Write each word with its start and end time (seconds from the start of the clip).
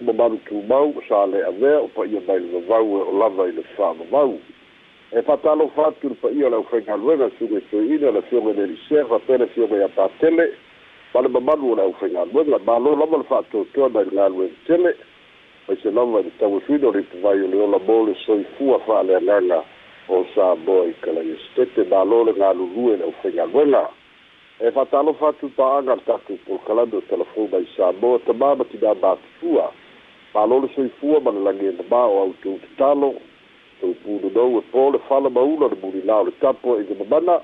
ma 0.00 0.12
maru 0.12 0.38
tu 0.48 0.62
mau 0.68 0.94
sa 1.08 1.26
le 1.26 1.42
a 1.44 1.50
vea 1.52 1.78
o 1.84 1.88
pa 1.88 2.04
ia 2.06 2.20
mai 2.26 2.40
le 2.40 2.48
vavau 2.64 2.96
e 2.96 3.02
o 3.04 3.12
lava 3.12 3.44
i 3.46 3.52
le 3.52 3.62
sa 3.76 3.92
vavau. 3.92 4.40
E 5.12 5.20
patalo 5.22 5.68
fatu 5.76 6.14
pa 6.18 6.28
ia 6.32 6.48
le 6.48 6.56
ufeng 6.64 6.88
aluena 6.88 7.28
su 7.38 7.44
e 7.44 7.60
su 7.68 7.82
ina 7.82 8.10
le 8.10 8.22
fiong 8.22 8.48
e 8.50 8.52
nerise 8.56 9.04
fa 9.06 9.18
pere 9.20 9.46
fiong 9.52 9.70
e 9.72 9.82
a 9.84 9.88
pa 9.88 10.08
tele 10.18 10.48
pa 11.12 11.20
le 11.20 11.28
mamalu 11.28 11.70
o 11.72 11.74
le 11.76 11.82
ufeng 11.92 12.16
aluena 12.16 12.58
ma 12.64 12.78
lo 12.80 12.96
lama 12.96 13.18
le 13.20 13.24
fatu 13.24 13.58
o 13.62 13.66
tua 13.74 13.88
mai 13.88 14.06
le 14.08 14.20
aluena 14.20 14.54
tele 14.66 14.96
pa 15.66 15.76
se 15.76 15.90
lama 15.90 16.20
le 16.24 16.32
tau 16.40 16.58
fino 16.66 16.90
le 16.90 17.04
tu 17.12 17.20
vai 17.20 17.36
o 17.40 17.46
le 17.46 17.56
ola 17.60 17.78
mo 17.78 18.04
le 18.08 18.14
soi 18.24 18.44
fua 18.56 18.78
fa 18.86 19.02
le 19.04 19.14
ananga 19.20 19.62
o 20.08 20.24
sa 20.34 20.56
boi 20.56 20.94
ka 21.04 21.12
la 21.12 21.20
yestete 21.20 21.84
ma 21.92 22.00
lo 22.02 22.24
le 22.24 22.32
ngalu 22.32 22.66
lue 22.74 22.96
le 22.96 23.04
ufeng 23.12 23.36
aluena 23.38 23.86
e 24.58 24.70
fatalo 24.72 25.12
fatu 25.12 25.52
pa 25.54 25.76
anga 25.78 25.96
tatu 26.08 26.38
por 26.48 26.58
kalando 26.64 27.02
telefon 27.12 27.48
mai 27.52 27.68
sa 27.76 27.92
mo 28.00 28.18
te 28.24 28.32
mama 28.32 28.64
ti 28.64 28.78
da 28.80 28.94
batua 28.96 29.70
Malolo 30.34 30.66
soy 30.74 30.88
fua 31.00 31.20
ma 31.20 31.30
la 31.30 31.52
ngi 31.52 31.70
ba 31.90 32.04
o 32.08 32.22
auto 32.24 32.56
talo 32.78 33.12
to 33.80 33.86
pu 34.02 34.10
do 34.22 34.28
do 34.30 34.58
e 34.58 34.60
po 34.72 34.88
le 34.90 34.98
fala 35.08 35.28
ba 35.28 35.42
u 35.44 35.58
la 35.60 35.68
bu 35.68 35.92
di 35.92 36.00
la 36.08 36.22
le 36.24 36.32
tapo 36.40 36.78
e 36.80 36.84
de 36.88 36.94
bana 37.04 37.36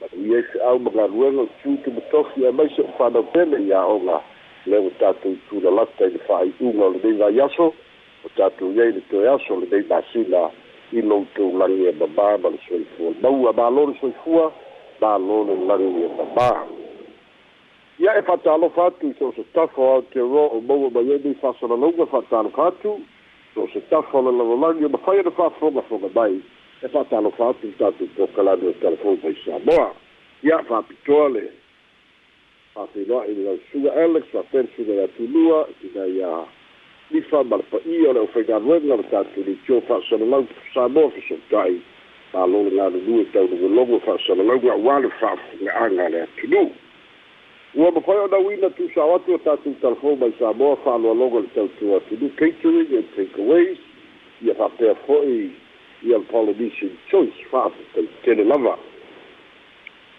ma 0.00 0.06
ye 0.14 0.38
se 0.52 0.58
au 0.62 0.78
ma 0.78 1.06
luengo 1.10 1.48
chu 1.60 1.74
ki 1.82 1.90
mo 1.90 2.00
to 2.10 2.22
fi 2.30 2.40
ma 2.54 2.62
se 2.76 2.82
fa 2.96 3.10
na 3.10 3.22
pele 3.34 3.58
ya 3.66 3.82
o 3.84 3.98
la 3.98 4.22
le 4.66 4.78
u 4.86 4.90
tatu 5.00 5.34
tu 5.50 5.58
la 5.60 5.70
la 5.70 5.84
ta 5.98 6.06
de 6.06 6.18
fa 6.26 6.42
i 6.46 6.52
u 6.60 6.70
ma 6.78 6.86
le 6.94 7.00
nga 7.10 7.28
ya 7.34 7.48
so 7.56 7.74
o 8.22 8.26
tatu 8.36 8.70
ye 8.70 8.84
le 8.94 9.02
to 9.10 9.18
ya 9.26 9.36
so 9.46 9.58
le 9.58 9.66
de 9.66 9.82
ba 9.90 9.98
si 10.12 10.22
la 10.30 10.48
i 10.92 11.00
lo 11.02 11.26
to 11.34 11.50
la 11.58 11.66
ngi 11.66 11.90
ba 11.98 12.06
ba 12.06 12.38
ma 12.38 12.50
soy 12.68 12.86
fua 12.94 13.10
ba 13.20 13.28
u 13.30 13.50
ba 13.52 13.66
lo 13.68 13.92
soy 14.00 14.12
fua 14.22 14.46
ba 15.00 15.18
lo 15.18 15.42
le 15.42 15.54
la 15.66 15.74
ngi 15.76 16.06
ba 16.06 16.22
e 16.22 16.34
ba 16.36 16.50
ia 17.98 18.16
e 18.18 18.22
faatalofa 18.22 18.86
atu 18.86 19.14
so 19.18 19.32
se 19.36 19.42
tafa 19.54 19.82
ao 19.82 20.02
te 20.02 20.18
roa 20.18 20.48
o 20.48 20.60
maua 20.60 20.90
mai 20.90 21.12
ai 21.12 21.20
nei 21.24 21.34
faasalalauga 21.34 22.06
faatalofa 22.06 22.66
atu 22.66 23.00
so 23.54 23.68
se 23.72 23.80
tafa 23.90 24.18
o 24.18 24.22
le 24.22 24.32
lavalagi 24.38 24.84
ona 24.84 24.98
fai 24.98 25.18
ona 25.18 25.30
faafogafoga 25.30 26.08
mai 26.14 26.40
e 26.82 26.88
faatalofa 26.88 27.48
atu 27.48 27.72
tatou 27.72 28.06
pokalani 28.16 28.68
o 28.68 28.72
telefoni 28.72 29.18
mai 29.22 29.36
samoa 29.44 29.94
ia 30.44 30.58
faapitoa 30.62 31.28
le 31.28 31.42
faafeiloaʻi 32.74 33.30
i 33.30 33.34
le 33.34 33.44
lausuga 33.48 33.92
alex 34.04 34.24
faapensuga 34.32 34.92
iā 34.94 35.08
tulua 35.16 35.68
tina 35.80 36.06
iā 36.06 36.46
lifa 37.10 37.44
ma 37.44 37.56
le 37.56 37.62
paia 37.70 38.10
o 38.10 38.12
le 38.12 38.20
ʻaufaigaluega 38.20 38.96
le 38.96 39.02
tatou 39.10 39.42
leitio 39.42 39.80
faasalalau 39.80 40.46
samoa 40.74 41.10
fesotaʻi 41.10 41.80
malo 42.32 42.62
le 42.62 42.70
ganunue 42.70 43.24
taunugelogo 43.34 44.00
faasalalauga 44.06 44.72
auā 44.74 45.02
le 45.02 45.10
faafugaaga 45.20 46.08
le 46.08 46.22
atunuu 46.22 46.70
Ua 47.74 47.90
mafai 47.90 48.16
ona 48.18 48.38
uina 48.38 48.70
tusao 48.70 49.14
atu 49.16 49.34
o 49.34 49.38
tatou 49.38 49.72
talafou 49.80 50.16
mai 50.16 50.32
samoa 50.38 50.76
fa'aloaloga 50.76 51.38
le 51.40 51.48
tautua 51.54 52.00
tunu 52.00 52.30
catering 52.36 52.92
and 52.96 53.04
takeaways 53.14 53.76
ia 54.40 54.54
fa'apea 54.54 54.94
fo'i 55.06 55.52
ia 56.02 56.18
le 56.18 56.24
polynesian 56.24 56.96
choice 57.10 57.36
fa'apeitele 57.52 58.44
lava 58.44 58.78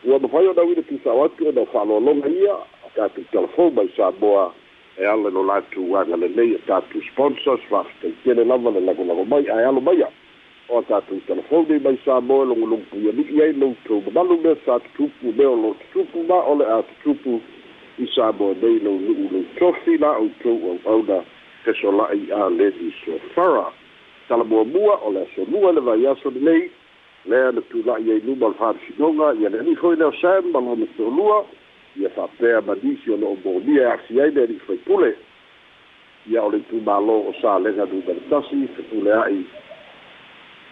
ua 0.05 0.19
mafai 0.19 0.47
ona 0.47 0.61
uina 0.63 0.81
tusao 0.83 1.23
atu 1.25 1.47
ona 1.49 1.65
fa'aloaloga 1.65 2.29
ia 2.29 2.55
tatou 2.95 3.23
talafou 3.31 3.71
mai 3.71 3.89
samoa 3.97 4.53
e 5.01 5.05
ala 5.05 5.29
no 5.31 5.43
latou 5.43 5.97
aga 5.97 6.15
lenei 6.15 6.53
e 6.53 6.57
tatou 6.67 7.01
sponsors 7.01 7.61
fa'afetaitele 7.69 8.43
lava 8.45 8.69
le 8.69 8.79
lagolago 8.79 9.25
mai 9.25 9.49
ae 9.49 9.65
alo 9.65 9.81
maia 9.81 10.07
o 10.69 10.81
tatou 10.83 11.19
telefoni 11.25 11.79
mai 11.79 11.97
sa 12.05 12.21
moe 12.21 12.45
logologo 12.45 12.85
puia 12.91 13.09
li'i 13.11 13.41
ai 13.41 13.53
loutou 13.57 14.01
mamalu 14.05 14.35
mea 14.43 14.55
sa 14.65 14.77
tutupu 14.79 15.33
mea 15.37 15.49
o 15.49 15.55
lo 15.57 15.69
tutupu 15.81 16.19
ma 16.29 16.39
ole 16.51 16.61
a 16.63 16.83
tutupu 16.83 17.41
i 17.97 18.05
sa 18.15 18.31
moe 18.37 18.53
nei 18.61 18.77
lou 18.85 18.99
nu'u 19.01 19.27
lou 19.33 19.43
tofi 19.57 19.97
la 19.97 20.11
outou 20.21 20.77
auauna 20.85 21.23
fesola'i 21.65 22.29
a 22.31 22.49
leni 22.49 22.93
sofara 23.05 23.73
talamuamua 24.27 24.95
o 25.01 25.11
le 25.11 25.21
asolua 25.25 25.71
le 25.73 25.81
vaiaso 25.81 26.29
lenei 26.37 26.69
lea 27.25 27.51
na 27.51 27.61
tula'i 27.73 28.11
ai 28.11 28.21
luma 28.27 28.45
o 28.45 28.49
le 28.49 28.57
fa'alasinoga 28.61 29.33
ia 29.41 29.49
le 29.49 29.73
hoi 29.81 29.95
leo 29.97 30.11
sam 30.21 30.51
ma 30.53 30.59
lona 30.61 30.85
solua 30.97 31.45
ia 31.97 32.09
fa'apea 32.09 32.61
manisi 32.61 33.09
o 33.11 33.17
lo'o 33.17 33.37
monia 33.43 33.81
e 33.81 33.85
asi 33.93 34.21
ai 34.21 34.31
le 34.31 34.47
faipule 34.67 35.15
o 36.29 36.51
le 37.57 39.11
a'i 39.23 39.43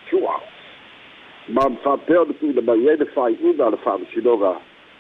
fuar 0.09 0.39
ma 1.49 1.69
fa 1.83 1.95
per 1.97 2.25
de 2.27 2.33
tout 2.41 2.53
de 2.55 2.61
ma 2.61 2.75
de 2.75 3.05
fa 3.15 3.27
ou 3.43 3.53
dans 3.53 3.69
le 3.69 3.77
femme 3.77 4.03
chi 4.13 4.21
nova 4.21 4.53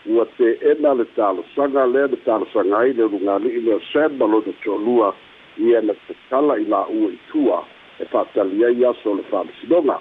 ou 0.07 0.23
se 0.37 0.47
e 0.69 0.75
na 0.79 0.93
le 0.93 1.05
tal 1.15 1.43
sanga 1.55 1.85
le 1.85 2.07
de 2.07 2.15
tal 2.23 2.45
sanga 2.53 2.83
de 2.93 3.05
nga 3.23 3.37
li 3.39 3.59
le 3.61 3.79
se 3.91 4.07
balo 4.17 4.41
de 4.41 4.53
cho 4.63 4.77
lua 4.77 5.13
y 5.57 5.73
e 5.75 5.81
le 5.81 5.93
se 6.07 6.13
kala 6.29 6.57
i 6.59 6.65
la 6.65 6.85
ou 6.87 7.09
e 7.11 7.17
tua 7.31 7.63
e 7.99 8.05
fa 8.05 8.23
tal 8.33 8.47
ye 8.53 8.69
ya 8.79 8.93
so 9.03 9.13
le 9.13 9.23
femme 9.23 9.51
chi 9.59 9.67
nova 9.67 9.99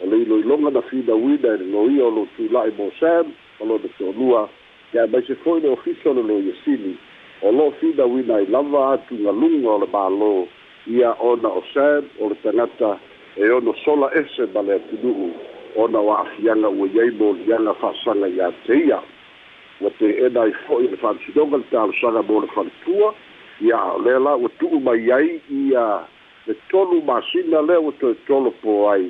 o 0.00 0.06
le 0.08 0.24
lo 0.26 0.40
longa 0.42 0.70
da 0.70 0.82
fi 0.82 1.02
da 1.04 1.14
wi 1.14 1.38
da 1.38 1.56
de 1.56 1.64
lo 1.64 1.88
io 1.88 2.08
lo 2.10 2.26
tu 2.36 2.48
la 2.50 2.64
e 2.66 2.70
bo 2.70 2.90
se 2.98 3.06
balo 3.58 3.78
de 3.78 3.88
cho 3.98 4.10
lua 4.18 4.48
ya 4.92 5.06
ba 5.06 5.20
se 5.22 5.34
foi 5.44 5.60
le 5.60 5.68
ofiso 5.68 6.12
le 6.12 6.22
lo 6.22 6.38
ye 6.40 6.54
sili 6.64 6.96
o 7.42 7.52
lo 7.52 7.70
fi 7.78 7.92
da 7.94 8.04
wi 8.04 8.24
na 8.26 8.40
i 8.40 8.46
lava 8.46 8.98
tu 9.06 9.14
nga 9.14 9.30
lungo 9.30 9.78
le 9.78 9.86
balo 9.86 10.48
ia 10.86 11.14
ona 11.22 11.48
o 11.54 11.62
se 11.72 12.02
o 12.18 12.28
le 12.28 12.34
tanata 12.42 12.98
e 13.38 13.50
ono 13.50 13.72
sola 13.84 14.12
ese 14.14 14.48
ma 14.52 14.62
le 14.62 14.74
atunuu 14.74 15.32
ona 15.76 15.98
ua 16.00 16.22
afiaga 16.26 16.68
ua 16.68 16.88
iai 16.90 17.10
moliaga 17.14 17.72
fa'asaga 17.78 18.26
iā 18.34 18.48
te 18.66 18.74
ia 18.82 18.98
ua 19.80 19.92
teena 19.98 20.42
ai 20.42 20.52
fo'i 20.66 20.90
le 20.90 20.96
fa'alusinoga 20.98 21.60
le 21.62 21.66
talosaga 21.70 22.22
mo 22.26 22.40
le 22.42 22.50
faletua 22.50 23.14
ia 23.62 23.78
a'olea 23.78 24.18
la 24.18 24.34
ua 24.34 24.50
tu'u 24.58 24.80
mai 24.82 25.06
ai 25.14 25.38
ia 25.54 26.02
le 26.50 26.56
tolu 26.68 26.98
masina 27.06 27.62
lea 27.62 27.78
ua 27.78 27.94
toetolo 28.02 28.50
po 28.58 28.90
ai 28.90 29.06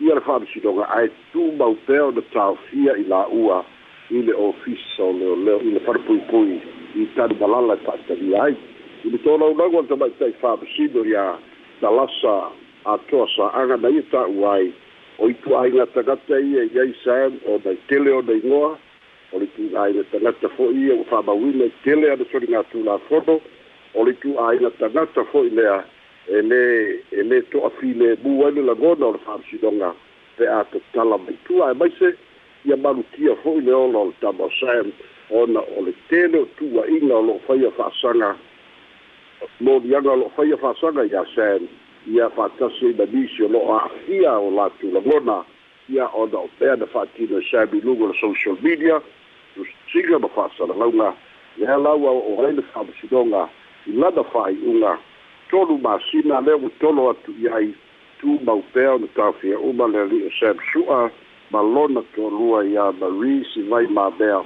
ia 0.00 0.14
le 0.16 0.20
fa'alusinoga 0.24 0.88
ae 0.96 1.12
tu 1.36 1.52
pea 1.86 2.04
ona 2.08 2.24
taofia 2.32 2.96
i 2.96 3.04
la'ua 3.04 3.60
i 4.08 4.22
le 4.24 4.32
ofisa 4.32 5.02
o 5.04 5.12
leoleo 5.12 5.60
i 5.60 5.76
le 5.76 5.80
falepuipui 5.84 6.62
i 7.02 7.10
tanimalala 7.14 7.76
e 7.76 7.84
fa'atalia 7.84 8.42
ai 8.42 8.56
i 9.04 9.12
le 9.12 9.18
tolaulaga 9.20 9.84
o 9.84 9.84
le 9.84 9.88
tama'itai 9.92 10.32
fa'amasino 10.40 11.04
iā 11.12 11.26
talasa 11.84 12.56
atoa 12.86 13.26
sa'aga 13.36 13.76
na 13.76 13.88
ia 13.90 14.02
ta'ua 14.10 14.54
ai 14.54 14.70
o 15.18 15.28
itu'aiga 15.28 15.86
tagata 15.90 16.38
ia 16.38 16.62
i 16.70 16.78
ai 16.80 16.90
e 16.94 16.96
sam 17.04 17.38
o 17.50 17.58
nai 17.64 17.74
tele 17.90 18.10
o 18.14 18.22
nai 18.22 18.38
goa 18.46 18.78
o 19.34 19.38
le 19.42 19.46
tu'aiga 19.58 20.02
tagata 20.14 20.48
fo'i 20.56 20.86
ia 20.86 20.94
ua 20.94 21.04
fa'amauina 21.10 21.64
i 21.66 21.74
e 21.74 21.78
tele 21.84 22.06
ana 22.12 22.24
soligatulafono 22.30 23.40
o 23.94 24.04
le 24.06 24.14
tu'aiga 24.22 24.70
tagata 24.78 25.24
fo'i 25.32 25.50
lea 25.58 25.78
e 26.30 26.40
lē 26.50 26.62
e 27.10 27.20
lē 27.30 27.42
to'afilebu 27.50 28.32
ai 28.46 28.52
le 28.54 28.62
lagona 28.70 29.10
o 29.10 29.12
le 29.18 29.20
fa'amasinoga 29.26 29.90
pe 30.38 30.46
a 30.46 30.62
tatala 30.70 31.18
maitua 31.18 31.70
e 31.74 31.78
maise 31.80 32.10
ia 32.64 32.76
malutia 32.76 33.34
fo'i 33.42 33.62
le 33.66 33.72
ola 33.74 33.98
o 33.98 34.06
le 34.14 34.16
tama 34.20 34.44
o 34.46 34.50
sam 34.60 34.92
ona 35.34 35.60
o 35.76 35.82
le 35.90 35.94
tele 36.08 36.38
o 36.46 36.48
tu'aiga 36.56 37.14
o 37.18 37.22
lo'o 37.22 37.40
faia 37.50 37.70
fa'asaga 37.80 38.30
moliaga 39.60 40.10
o 40.14 40.20
lo'o 40.22 40.32
faia 40.38 40.56
fa'asaga 40.62 41.02
iā 41.10 41.26
sam 41.34 41.66
ia 42.06 42.30
fa'atasi 42.30 42.94
nisi 43.12 43.42
o 43.44 43.48
lo'o 43.48 43.74
a'afia 43.74 44.38
o 44.38 44.50
latou 44.50 44.92
lagona 44.94 45.44
ia 45.88 46.08
ona 46.14 46.38
o 46.38 46.48
pea 46.58 46.76
na 46.76 46.86
fa'atino 46.86 47.38
e 47.40 48.20
social 48.20 48.56
media 48.62 49.00
to 49.54 49.62
ma 50.18 50.28
fa'asalalauga 50.28 51.14
lea 51.58 51.76
lau 51.76 52.06
ao 52.06 52.18
o 52.18 52.46
ai 52.46 52.52
le 52.52 52.62
fa'amasinoga 52.62 53.48
i 53.86 53.90
lana 53.92 54.22
fa'ai'uga 54.24 54.98
tolu 55.50 55.78
masina 55.78 56.40
lea 56.46 56.54
ua 56.56 56.70
tolo 56.80 57.10
atu 57.10 57.32
i 57.42 57.48
ai 57.48 57.74
tu 58.20 58.38
pea 58.72 58.94
ona 58.94 59.06
tafia 59.14 59.58
uma 59.58 59.86
le 59.88 60.06
su'a 60.38 61.10
ma 61.50 61.60
lona 61.62 62.02
tolua 62.14 62.62
iā 62.64 62.92
marie 63.00 63.44
sivai 63.52 63.86
mamea 63.90 64.42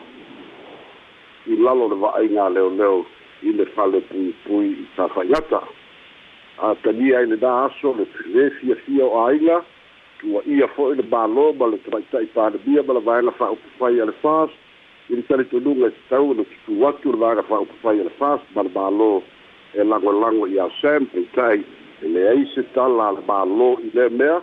i 1.46 1.56
lalo 1.56 1.88
le 1.92 1.96
va'aiga 1.96 2.48
leoleo 2.48 3.04
i 3.42 3.52
fale 3.76 4.00
puipui 4.08 4.68
i 4.80 5.74
atania 6.58 7.20
i 7.22 7.26
le 7.26 7.36
lā 7.38 7.50
aso 7.68 7.94
le 7.96 8.06
tue 8.12 8.50
fiafia 8.58 9.04
o 9.06 9.26
aila 9.26 9.60
ua 10.28 10.42
ia 10.46 10.66
fo'i 10.74 10.96
le 10.96 11.04
mālō 11.12 11.44
ma 11.58 11.66
le 11.70 11.78
tamaita'i 11.86 12.26
palemia 12.34 12.82
ma 12.82 12.92
le 12.94 13.00
vaega 13.00 13.32
fa'aupufai 13.38 14.00
a 14.00 14.04
le 14.08 14.12
fas 14.22 14.50
i 15.08 15.16
le 15.16 15.22
talitonuga 15.28 15.86
e 15.88 15.94
tatau 15.98 16.34
le 16.34 16.44
tutū 16.44 16.86
atu 16.88 17.14
fa 17.48 17.58
o 17.60 17.66
pa 17.82 17.92
ia 17.94 18.04
le 18.04 18.12
fas 18.18 18.40
ma 18.54 18.62
le 18.62 18.68
mālō 18.76 19.22
e 19.74 19.82
lagolago 19.84 20.46
i 20.46 20.58
asem 20.60 21.06
peita'i 21.06 21.64
e 22.04 22.08
le 22.08 22.28
ai 22.28 22.44
se 22.54 22.62
tala 22.74 23.08
a 23.08 23.12
le 23.12 23.22
mālō 23.30 23.78
i 23.86 23.90
le 23.94 24.08
mea 24.10 24.42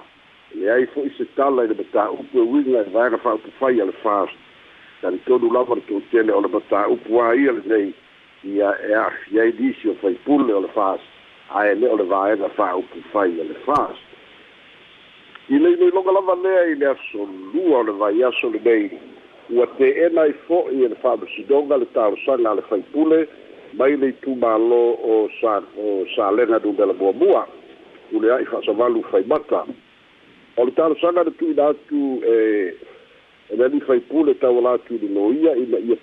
e 0.53 0.57
leai 0.57 0.87
fo'i 0.93 1.09
se 1.17 1.25
tala 1.35 1.63
i 1.63 1.67
le 1.67 1.75
matā'upu 1.75 2.33
e 2.33 2.39
uiga 2.45 2.81
e 2.81 2.89
vaega 2.89 3.17
fa'aupufai 3.17 3.79
a 3.81 3.85
le 3.85 3.93
fas 4.01 4.29
talitonu 5.01 5.51
lava 5.53 5.75
le 5.75 5.83
toutele 5.85 6.31
o 6.33 6.41
le 6.41 6.49
matā'upu 6.57 7.21
ā 7.21 7.35
ia 7.37 7.51
le 7.53 7.61
nei 7.69 7.93
ia 8.43 8.73
e 8.89 8.93
a'afiai 9.03 9.53
disio 9.53 9.93
fai 10.01 10.15
pulle 10.25 10.53
o 10.53 10.59
le 10.65 10.71
fas 10.73 10.99
ae 11.55 11.75
le 11.75 11.89
o 11.89 11.97
le 11.97 12.03
vaega 12.03 12.49
fa'aupufai 12.49 13.39
a 13.41 13.43
le 13.47 13.53
fast 13.65 15.47
i 15.49 15.55
le 15.57 15.69
iloiloga 15.73 16.11
lava 16.11 16.35
lea 16.35 16.63
i 16.71 16.75
le 16.75 16.87
aso 16.91 17.23
lua 17.53 17.77
o 17.79 17.83
le 17.83 17.91
vaiaso 17.91 18.49
lenei 18.51 18.91
ua 19.49 19.67
teena 19.77 20.21
ai 20.21 20.33
fo'i 20.47 20.83
e 20.83 20.87
le 20.89 20.95
fa'amasidoga 20.95 21.77
le 21.77 21.85
talosaga 21.91 22.49
a 22.51 22.55
le 22.55 22.61
faipule 22.67 23.27
mai 23.79 23.95
le 23.97 24.09
itumālō 24.11 24.81
o 25.13 25.29
sa 25.41 25.61
o 25.79 26.03
salega 26.15 26.59
lumela 26.63 26.93
muamua 26.93 27.47
u 28.11 28.19
le 28.21 28.31
a'i 28.33 28.45
fa'asavalu 28.45 29.03
faimata 29.11 29.63
o 30.57 30.65
le 30.65 30.71
talosaga 30.73 31.23
le 31.23 31.31
tu'uina 31.31 31.67
atu 31.67 32.19
e 32.27 32.35
e 33.49 33.55
le 33.55 33.63
ali 33.65 33.79
faipule 33.81 34.33
tauala 34.39 34.71
atu 34.75 34.93
i 34.95 34.97
liloia 34.99 35.55
ina 35.55 35.79
ia 35.79 35.95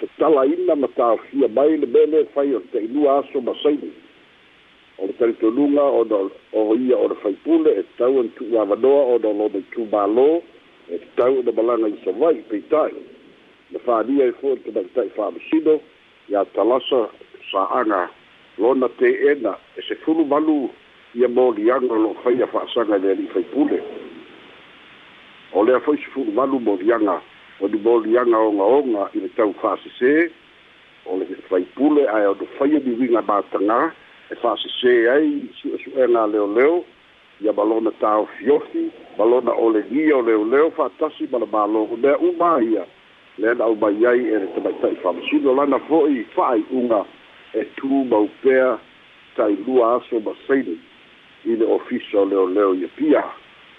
tatalaina 0.00 0.74
ma 0.78 0.86
tāofia 0.86 1.48
mai 1.50 1.74
le 1.76 1.86
mele 1.86 2.24
fai 2.34 2.54
o 2.54 2.58
le 2.62 2.66
ta'inua 2.70 3.18
aso 3.18 3.40
masaini 3.40 3.90
o 4.98 5.06
le 5.06 5.12
talitonuga 5.14 5.82
ona 5.82 6.16
o 6.52 6.74
ia 6.74 6.96
o 6.98 7.08
le 7.08 7.14
faipule 7.22 7.70
e 7.78 7.82
tatau 7.82 8.20
ana 8.20 8.28
tu'uavanoa 8.38 9.04
ona 9.14 9.26
lona 9.30 9.58
tumālō 9.72 10.40
e 10.92 10.96
tatau 10.98 11.38
ona 11.38 11.52
malaga 11.52 11.86
i 11.88 11.98
savai 12.04 12.36
peita'i 12.50 12.98
le 13.72 13.78
fānia 13.86 14.26
e 14.26 14.32
fo'i 14.40 14.56
tanaita'i 14.66 15.10
fa'amasino 15.16 15.74
iā 16.32 16.40
talasa 16.54 17.06
sa'aga 17.50 18.08
lona 18.58 18.88
te'ena 18.98 19.52
e 19.78 19.82
sefulu 19.88 20.26
malu 20.26 20.68
ia 21.14 21.28
moliaga 21.28 21.86
o 21.94 22.00
lo'o 22.04 22.14
faia 22.24 22.46
fa'asaga 22.50 22.98
i 22.98 23.02
le 23.04 23.10
ali'i 23.14 23.30
faipule 23.36 23.78
o 25.54 25.62
lea 25.62 25.78
fo'i 25.80 25.98
sefulu 26.02 26.32
malu 26.34 26.58
moliaga 26.58 27.20
o 27.60 27.68
ni 27.70 27.78
moliaga 27.86 28.38
ogaoga 28.48 29.06
i 29.14 29.22
le 29.22 29.30
tau 29.38 29.54
fa'asesē 29.62 30.26
o 31.06 31.16
le 31.22 31.30
faipule 31.48 32.08
ae 32.10 32.26
ona 32.34 32.50
faia 32.58 32.82
niuiga 32.84 33.22
matagā 33.22 33.94
e 34.30 34.34
fa'asesē 34.42 34.94
ai 35.10 35.48
su'esu'ega 35.60 36.22
leoleo 36.32 36.84
ia 37.40 37.52
malona 37.52 37.90
taofioti 38.00 38.90
malona 39.18 39.52
olegia 39.52 40.16
o 40.16 40.22
leoleo 40.22 40.70
fa'atasi 40.76 41.28
ma 41.32 41.38
le 41.38 41.48
mālō 41.52 41.82
lea 42.02 42.18
uma 42.18 42.50
ia 42.60 42.84
lea 43.38 43.54
na 43.54 43.64
aumai 43.64 44.04
ai 44.10 44.20
e 44.34 44.38
le 44.42 44.48
tamaita'i 44.54 44.96
fa'amasino 45.02 45.54
lana 45.56 45.78
fo'i 45.88 46.24
fa'ai'uga 46.36 47.00
e 47.54 47.62
tū 47.80 48.04
maupea 48.10 48.78
tailua 49.36 49.94
aso 49.96 50.20
ma 50.20 50.34
saini 50.46 50.76
i 51.44 51.56
le 51.56 51.64
ofisa 51.64 52.18
o 52.20 52.24
leoleo 52.24 52.74
ia 52.74 52.88
pia 52.96 53.24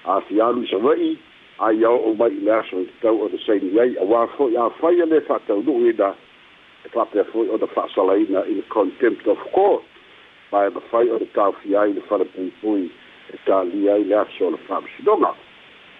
afialu 0.06 0.64
i 0.64 0.68
sava'i 0.72 1.12
ai 1.60 1.84
ao 1.86 1.98
o 2.10 2.14
mai 2.16 2.34
i 2.34 2.42
le 2.42 2.52
aso 2.58 2.80
i 2.82 2.88
tatau 2.96 3.22
o 3.22 3.30
le 3.30 3.38
saini 3.46 3.70
ai 3.80 3.94
auā 4.02 4.26
fo'i 4.38 4.58
afai 4.58 4.98
le 5.06 5.22
fa'ataunu'u 5.30 5.90
ina 5.94 6.10
e 6.86 6.90
fa'apea 6.90 7.24
fo'i 7.30 7.50
ona 7.54 8.44
contempt 8.74 9.28
of 9.28 9.38
court 9.54 9.84
mae 10.52 10.70
mafai 10.70 11.08
e, 11.08 11.12
o 11.14 11.18
le 11.20 11.26
tafia 11.34 11.82
ai 11.82 11.94
le 11.94 12.02
falapuipui 12.08 12.86
e 13.34 13.38
talia 13.46 13.94
ai 13.94 14.04
le 14.04 14.16
aso 14.20 14.48
o 14.48 14.52
le 14.52 14.58
fa'amasinoga 14.68 15.34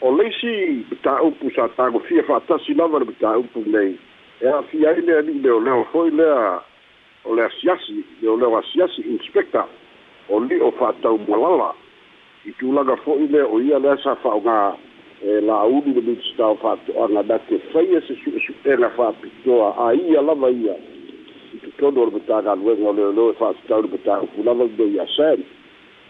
o 0.02 0.12
leisi 0.16 0.86
mataupu 0.90 1.52
sa 1.56 1.68
tagofia 1.78 2.24
fa'atasi 2.24 2.74
lava 2.78 3.00
le 3.00 3.06
mataupu 3.12 3.64
nei 3.66 3.98
e 4.42 4.48
afia 4.48 4.90
ai 4.90 5.02
lea 5.02 5.18
ali'i 5.20 5.40
leoleo 5.42 5.84
hoi 5.94 6.10
lea 6.12 6.62
o 7.26 7.36
le 7.36 7.44
asiasi 7.46 8.04
leoleo 8.22 8.58
asiasi 8.58 9.02
inspector 9.02 9.66
o 10.30 10.40
li 10.40 10.60
o 10.62 10.72
fa'atau 10.80 11.20
malala 11.28 11.70
i 12.46 12.52
tulaga 12.60 12.96
fo'i 13.06 13.28
lea 13.28 13.46
o 13.48 13.60
ia 13.62 13.80
lea 13.80 13.98
sa 14.04 14.16
fa'aogā 14.16 14.76
e 15.22 15.40
la'auli 15.48 15.94
le 15.94 16.02
minstao 16.08 16.56
fa'ato'aga 16.56 17.24
na 17.30 17.38
ke 17.48 17.62
faia 17.74 18.02
se 18.08 18.18
su'esu'ega 18.24 18.90
fa'apitoa 18.98 19.76
aia 19.90 20.22
lava 20.22 20.50
ia 20.50 20.74
todor 21.80 22.12
beta 22.12 22.42
luego 22.56 22.90
a 22.90 22.94
leo 22.94 23.12
leo 23.12 23.34
fa 23.34 23.54
beta 23.82 24.22
fulava 24.36 24.68
do 24.78 24.86
ya 24.88 25.06
sen 25.16 25.44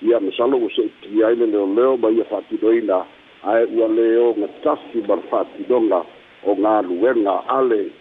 ya 0.01 0.19
me 0.19 0.31
salo 0.36 0.57
se 0.75 0.89
ya 1.13 1.30
ile 1.31 1.45
leo 1.45 1.68
leo 1.68 1.95
ba 1.98 2.10
ya 2.10 2.25
fati 2.25 2.57
do 2.57 2.74
ina 2.74 3.06
a 3.44 3.62
e 3.62 3.66
ua 3.66 3.88
leo 3.88 4.33
me 4.36 4.48
tasi 4.63 5.01
bar 5.07 5.19
fati 5.30 5.63
do 5.68 5.81
nga 5.81 6.04
o 6.45 6.56
nga 6.56 6.81
luenga 6.81 7.44
ale 7.48 7.92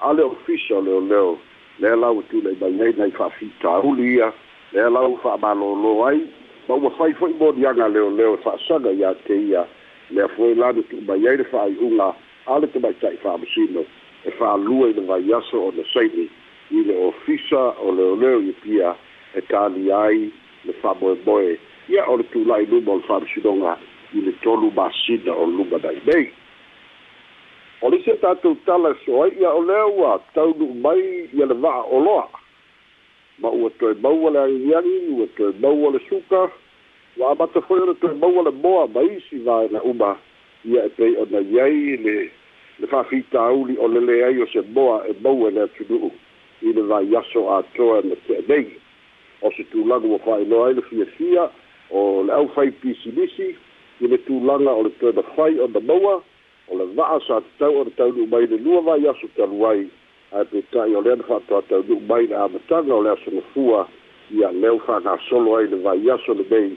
ale 0.00 0.22
official 0.22 0.82
leo 0.84 1.00
leo 1.00 1.38
le 1.80 1.96
la 1.96 2.10
u 2.12 2.22
tu 2.28 2.40
le 2.42 2.52
ba 2.60 2.68
ne 2.68 2.92
na 2.92 3.10
fa 3.16 3.30
fita 3.30 3.80
uli 3.82 4.18
ya 4.18 4.32
le 4.72 4.90
la 4.90 5.08
u 5.08 5.16
fa 5.22 5.36
ba 5.38 5.54
lo 5.54 5.72
lo 5.74 6.04
ai 6.04 6.20
ba 6.68 6.74
u 6.74 6.90
fa 6.98 7.08
fa 7.16 7.26
bo 7.38 7.52
ya 7.56 7.72
nga 7.74 7.88
leo 7.88 8.10
leo 8.10 8.36
fa 8.44 8.58
saga 8.68 8.90
ya 8.92 9.14
te 9.24 9.34
ya 9.48 9.66
le 10.10 10.28
fo 10.36 10.52
la 10.54 10.72
de 10.72 10.82
tu 10.84 11.00
ba 11.08 11.16
ya 11.16 11.32
ile 11.32 11.44
fa 11.48 11.64
i 11.64 11.76
unga 11.80 12.12
ale 12.46 12.66
te 12.68 12.78
ba 12.78 12.92
tai 13.00 13.16
fa 13.24 13.38
bisino 13.40 13.84
e 14.28 14.30
fa 14.36 14.56
lu 14.60 14.84
e 14.86 14.92
de 14.92 15.00
ba 15.00 15.16
ya 15.18 15.40
so 15.50 15.64
o 15.72 15.72
de 15.72 15.82
sei 15.94 16.28
ile 16.70 16.96
o 16.96 17.10
fisa 17.12 17.74
o 17.84 17.92
leoleo 17.96 18.38
i 18.40 18.52
pia 18.52 18.94
e 19.34 19.40
tali 19.42 19.92
ai 19.92 20.30
le 20.64 20.72
faboeboe 20.72 21.58
ia 21.88 22.06
o 22.06 22.16
le 22.16 22.22
tulai 22.30 22.66
luma 22.66 22.92
o 22.92 22.96
le 22.96 23.02
faamasinoga 23.02 23.78
i 24.14 24.20
le 24.20 24.32
tolu 24.42 24.70
masina 24.70 25.32
o 25.32 25.46
luma 25.46 25.78
nai 25.78 26.00
mei 26.06 26.32
o 27.82 27.90
lise 27.90 28.16
tatou 28.20 28.54
tala 28.66 28.90
e 28.90 28.96
soai 29.04 29.30
ia 29.40 29.50
o 29.50 29.62
lea 29.62 29.86
ua 29.86 30.18
taunuu 30.34 30.74
mai 30.74 31.30
ia 31.38 31.46
le 31.46 31.54
va 31.54 31.72
aoloa 31.74 32.28
ma 33.38 33.48
ua 33.48 33.70
toe 33.70 33.94
maua 34.02 34.30
le 34.30 34.38
agiagi 34.40 34.98
ua 35.10 35.26
toe 35.36 35.52
maua 35.60 35.90
le 35.90 36.00
suka 36.08 36.50
ua 37.16 37.30
amata 37.32 37.60
foi 37.60 37.80
ona 37.80 37.94
toe 37.94 38.14
maua 38.14 38.42
le 38.42 38.50
moa 38.50 38.88
ma 38.88 39.02
isi 39.02 39.38
vaena 39.38 39.78
e 39.78 39.88
uma 39.90 40.16
ia 40.64 40.84
e 40.86 40.88
pei 40.90 41.16
ona 41.16 41.38
iai 41.40 41.96
le 41.96 42.30
le 42.78 42.86
faafitauli 42.86 43.78
o 43.78 43.88
lelē 43.88 44.24
ai 44.24 44.42
o 44.42 44.46
se 44.46 44.60
moa 44.74 45.04
e 45.08 45.14
maua 45.22 45.50
le 45.50 45.62
atunuu 45.62 46.10
i 46.62 46.72
le 46.72 46.82
vai 46.82 47.14
aso 47.16 47.50
atoa 47.52 48.00
na 48.02 48.16
keanei 48.26 48.72
o 49.42 49.50
se 49.56 49.64
tulaga 49.64 50.06
ua 50.08 50.18
fa'ailoa 50.18 50.66
ai 50.68 50.74
le 50.74 50.82
fiafia 50.82 51.50
o 51.90 52.22
le 52.22 52.32
aufai 52.32 52.70
pisilisi 52.70 53.56
i 54.00 54.06
le 54.08 54.18
tulaga 54.24 54.70
o 54.72 54.82
le 54.82 54.90
toena 55.00 55.22
fai 55.36 55.58
o 55.60 55.66
na 55.68 55.80
maua 55.80 56.22
o 56.68 56.76
le 56.78 56.84
va'a 56.96 57.20
sa 57.26 57.40
tatau 57.40 57.76
o 57.80 57.84
na 57.84 57.90
taunu'u 57.96 58.26
mai 58.26 58.46
le 58.46 58.56
lua 58.56 58.80
vai 58.80 59.06
aso 59.06 59.28
talu 59.36 59.66
ai 59.66 59.88
ae 60.32 60.44
peta'i 60.44 60.94
o 60.96 61.00
lea 61.00 61.16
na 61.16 61.24
fa'atoa 61.28 61.62
taunu'u 61.68 62.00
mai 62.08 62.26
le 62.26 62.34
amataga 62.36 62.94
o 62.94 63.02
le 63.02 63.10
asogafua 63.10 63.88
ia 64.30 64.50
leu 64.52 64.78
fa'anasolo 64.86 65.56
ai 65.56 65.68
le 65.68 65.76
vai 65.76 66.10
aso 66.10 66.34
lenei 66.34 66.76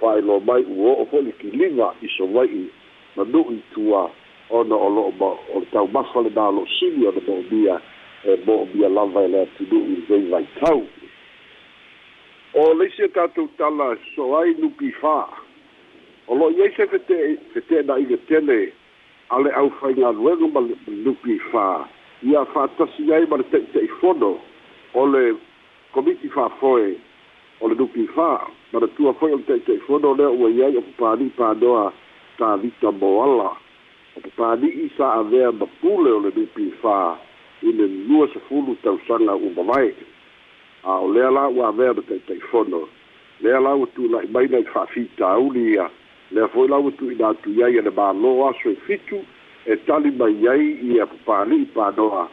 fa'ailoa 0.00 0.40
mai 0.44 0.62
ua 0.68 0.92
o'o 0.92 1.06
fo'i 1.06 1.22
le 1.22 1.32
kiliga 1.40 1.88
i 2.02 2.08
sova'i 2.16 2.68
ma 3.16 3.24
nu'u 3.24 3.52
itua 3.56 4.10
ona 4.50 4.74
o 4.76 4.88
lo'o 4.88 5.12
ma 5.20 5.32
o 5.54 5.60
le 5.60 5.66
taumafa 5.72 6.20
le 6.20 6.30
malo'o 6.34 6.66
sili 6.78 7.06
o 7.06 7.12
na 7.12 7.20
mo'omia 7.26 7.80
e 8.26 8.36
bo 8.44 8.66
bia 8.72 8.88
lava 8.88 9.24
e 9.24 9.28
lea 9.28 9.46
tudu 9.56 9.76
u 9.78 9.96
zoi 10.08 10.24
vai 10.30 10.46
tau. 10.60 10.82
O 12.54 12.72
leise 12.74 13.04
e 13.04 13.08
tatou 13.08 13.46
tala 13.56 13.96
soai 14.14 14.54
nupi 14.58 14.90
fā. 15.00 15.28
O 16.26 16.34
lo 16.34 16.50
iei 16.50 16.72
se 16.74 16.86
fete, 16.90 17.18
fete 17.54 17.82
na 17.86 17.98
ige 18.02 18.16
tene 18.26 18.72
ale 19.34 19.50
au 19.58 19.68
fai 19.80 19.92
ngā 19.98 20.10
ruenga 20.16 20.48
ma 20.54 20.60
nupi 21.04 21.36
fā. 21.52 21.68
Ia 22.26 22.42
fātasi 22.54 23.06
ai 23.14 23.28
ma 23.30 23.38
te 23.52 23.60
te 23.72 23.82
i 23.86 23.90
fono 24.00 24.32
o 24.96 25.04
le 25.06 25.22
komiti 25.94 26.30
fā 26.32 26.48
foe 26.58 26.96
o 27.60 27.70
le 27.70 27.78
nupi 27.78 28.08
fā. 28.16 28.32
Ma 28.72 28.82
le 28.82 28.90
tua 28.98 29.14
foe 29.20 29.36
o 29.38 29.38
te 29.46 29.60
te 29.66 29.78
i 29.78 29.82
fono 29.86 30.14
lea 30.18 30.32
ua 30.34 30.50
iei 30.50 30.78
o 30.80 30.82
pāni 30.98 31.30
pānoa 31.38 31.88
tā 32.40 32.56
vita 32.64 32.90
moala. 32.90 33.52
O 34.18 34.30
pāni 34.38 34.72
i 34.82 34.90
sa 34.96 35.14
avea 35.22 35.52
ma 35.54 35.70
pule 35.80 36.10
o 36.18 36.22
le 36.26 36.34
nupi 36.40 36.72
fā. 36.82 37.00
i 37.62 37.72
le 37.72 37.86
lua 38.08 38.28
sefulu 38.28 38.76
tausaga 38.82 39.34
uma 39.34 39.62
vae 39.62 39.92
a 40.82 40.98
o 41.00 41.08
lea 41.12 41.30
la 41.30 41.48
ua 41.48 41.68
avea 41.68 41.92
ma 41.94 42.02
taʻitaifono 42.08 42.80
lea 43.42 43.60
la 43.60 43.74
ua 43.74 43.86
tuula'i 43.94 44.28
maina 44.32 44.58
i 44.58 44.64
fa'afitauli 44.64 45.72
ia 45.72 45.90
lea 46.30 46.48
foi 46.48 46.68
la 46.68 46.76
ua 46.78 46.92
tu'uina 46.92 47.28
atui 47.28 47.62
ai 47.64 47.76
e 47.80 47.82
le 47.82 47.90
mālō 47.90 48.48
aso 48.48 48.70
e 48.70 48.76
fitu 48.86 49.20
e 49.66 49.76
tali 49.86 50.10
mai 50.10 50.48
ai 50.48 50.66
ia 50.84 51.06
papali'i 51.06 51.64
panoa 51.76 52.28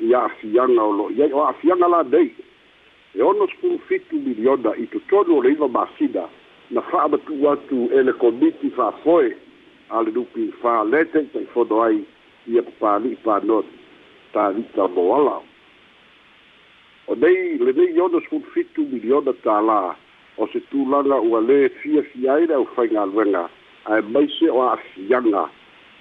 ia 0.00 0.22
afiaga 0.22 0.82
o 0.82 0.92
lo'i 0.92 1.22
ai 1.22 1.32
o 1.32 1.42
a'afiaga 1.44 1.88
lanei 1.88 2.30
e 3.14 3.22
ono 3.22 3.46
sepulu 3.46 3.78
fitu 3.88 4.16
miliona 4.16 4.74
i 4.76 4.86
totonu 4.86 5.36
o 5.38 5.42
le 5.42 5.50
iva 5.52 5.68
masina 5.68 6.28
na 6.70 6.80
fa'amatu'u 6.82 7.50
atu 7.52 7.90
e 7.98 8.02
le 8.02 8.12
komiti 8.12 8.70
fa'afoe 8.70 9.34
a 9.90 10.02
le 10.02 10.10
nupi 10.12 10.52
fālē 10.62 11.02
taʻitaifono 11.12 11.82
ai 11.82 12.04
ia 12.46 12.62
papali'i 12.62 13.16
panoa 13.26 13.64
tavita 14.32 14.88
mo 14.88 15.14
ala 15.16 15.36
o 17.08 17.14
nei 17.14 17.56
le 17.58 17.72
nei 17.72 17.98
ona 18.00 18.20
fitu 18.52 18.82
miliona 18.92 19.32
ta 19.44 19.60
la 19.60 19.96
o 20.36 20.46
se 20.52 20.60
tu 20.68 20.84
tulaga 20.84 21.20
ua 21.20 21.40
lē 21.40 21.68
fiafia 21.80 22.32
ai 22.32 22.46
le 22.46 22.54
a 22.54 23.44
e 23.88 24.02
maise 24.12 24.48
o 24.52 24.60
a 24.62 24.70
a'afiaga 24.76 25.44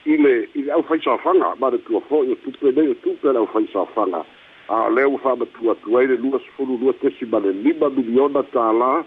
i 0.08 0.16
le 0.18 0.34
i 0.56 0.62
le 0.64 0.74
ʻaufaisafaga 0.76 1.56
maletua 1.60 2.02
fo'i 2.10 2.32
o 2.32 2.36
tupe 2.44 2.72
nei 2.76 2.92
o 2.92 2.96
tupe 3.04 3.28
le 3.32 3.40
ʻaufaisafaga 3.44 4.22
a 4.70 4.76
o 4.88 4.90
lea 4.92 5.08
ua 5.10 5.20
fa'amatua 5.24 5.72
atu 5.80 5.98
ai 5.98 6.08
le 6.12 6.18
lua 6.20 6.40
sfuru 6.44 6.78
lua 6.82 6.94
tesi 7.00 7.26
ma 7.32 7.40
le 7.40 7.52
lima 7.52 7.90
miliona 7.90 8.44
tālā 8.52 9.04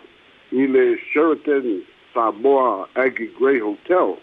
i 0.52 0.66
le 0.66 0.96
sheraton 1.12 1.82
samoa 2.14 2.88
aggie 2.94 3.28
Gray 3.38 3.60
hotel 3.60 4.16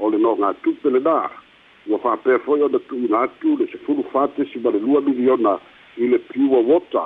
o 0.00 0.04
le 0.10 0.18
noga 0.18 0.54
tupe 0.64 0.88
naa 0.88 1.28
ua 1.86 1.98
faapea 1.98 2.38
fo'i 2.44 2.62
ona 2.62 2.78
tu'una 2.88 3.20
atu 3.24 3.56
le 3.56 3.66
sefulu 3.72 4.04
fatesi 4.12 4.58
ma 4.58 4.70
le 4.70 4.78
lua 4.78 5.00
miliona 5.00 5.58
i 5.96 6.06
le 6.12 6.18
piua 6.30 6.58
wota 6.70 7.04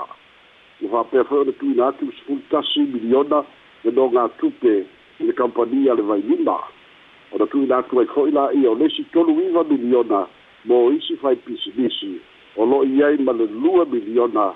ua 0.82 0.88
faapea 0.90 1.24
fo'i 1.24 1.38
ona 1.38 1.52
tu'una 1.58 1.86
atu 1.88 2.04
le 2.10 2.14
sefulu 2.18 2.40
tasi 2.50 2.80
miliona 2.94 3.44
le 3.84 3.90
nogatupe 3.90 4.74
i 5.20 5.24
le 5.26 5.32
kampania 5.32 5.94
le 5.94 6.02
vailima 6.02 6.58
ona 7.32 7.46
tu'una 7.46 7.76
atu 7.82 8.00
ai 8.00 8.06
ho'i 8.14 8.30
la 8.34 8.50
ia 8.60 8.70
o 8.70 8.74
lesi 8.74 9.04
tolu 9.12 9.38
iva 9.46 9.64
miliona 9.64 10.26
mo 10.64 10.90
isi 10.92 11.16
faipisilisi 11.22 12.18
o 12.56 12.64
lo'i 12.66 13.02
ai 13.02 13.16
ma 13.18 13.32
le 13.32 13.46
lua 13.46 13.84
miliona 13.94 14.52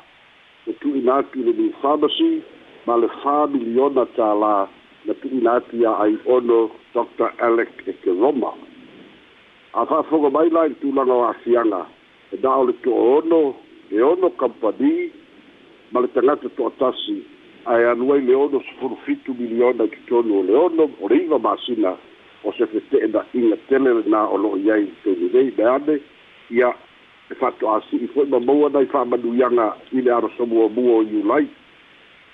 le 0.66 0.72
tu'ina 0.80 1.14
atu 1.22 1.38
i 1.40 1.46
le 1.46 1.52
new 1.60 1.72
pharmacy 1.82 2.42
ma 2.86 2.96
le 2.98 3.06
fā 3.22 3.46
miliona 3.54 4.02
tālā 4.18 4.56
na 5.06 5.14
tu'ina 5.22 5.60
atu 5.60 5.76
iā 5.78 5.92
ai 6.04 6.16
ono 6.26 6.66
dr 6.94 7.30
alec 7.46 7.70
ekeroma 7.86 8.50
a 9.78 9.86
fa'afoga 9.86 10.30
mai 10.30 10.50
lai 10.50 10.74
tulaga 10.80 11.12
o 11.14 11.24
asiaga 11.30 11.86
e 12.34 12.36
da 12.42 12.50
o 12.58 12.64
le 12.66 12.72
to'oono 12.82 13.54
e 13.94 14.00
ono 14.02 14.28
kampani 14.34 15.12
ma 15.92 16.00
le 16.00 16.10
tagata 16.12 16.48
to'atasi 16.48 17.22
ae 17.70 17.86
anu 17.86 18.12
ai 18.12 18.20
le 18.26 18.34
ono 18.34 18.58
sefulufitu 18.58 19.34
miliona 19.38 19.84
i 19.84 19.88
totonu 19.90 20.34
o 20.40 20.42
le 20.42 20.54
ono 20.54 20.90
o 21.00 21.06
le 21.08 21.16
iva 21.22 21.38
masina 21.38 21.94
o 22.42 22.52
se 22.58 22.66
fete'e 22.66 23.06
na'iga 23.06 23.56
tele 23.68 23.94
lenā 24.02 24.24
o 24.26 24.36
lo'o 24.42 24.56
i 24.58 24.66
ai 24.70 24.90
taunilei 25.04 25.54
le 25.54 25.64
ane 25.74 26.00
ia 26.50 26.74
e 27.30 27.34
fa'ato'asi'i 27.38 28.10
fo'i 28.14 28.26
mamaua 28.34 28.70
nai 28.74 28.86
fa'amanuiaga 28.90 29.68
i 29.92 30.02
le 30.02 30.10
arosomuamua 30.16 30.96
o 30.98 31.02
iulai 31.06 31.46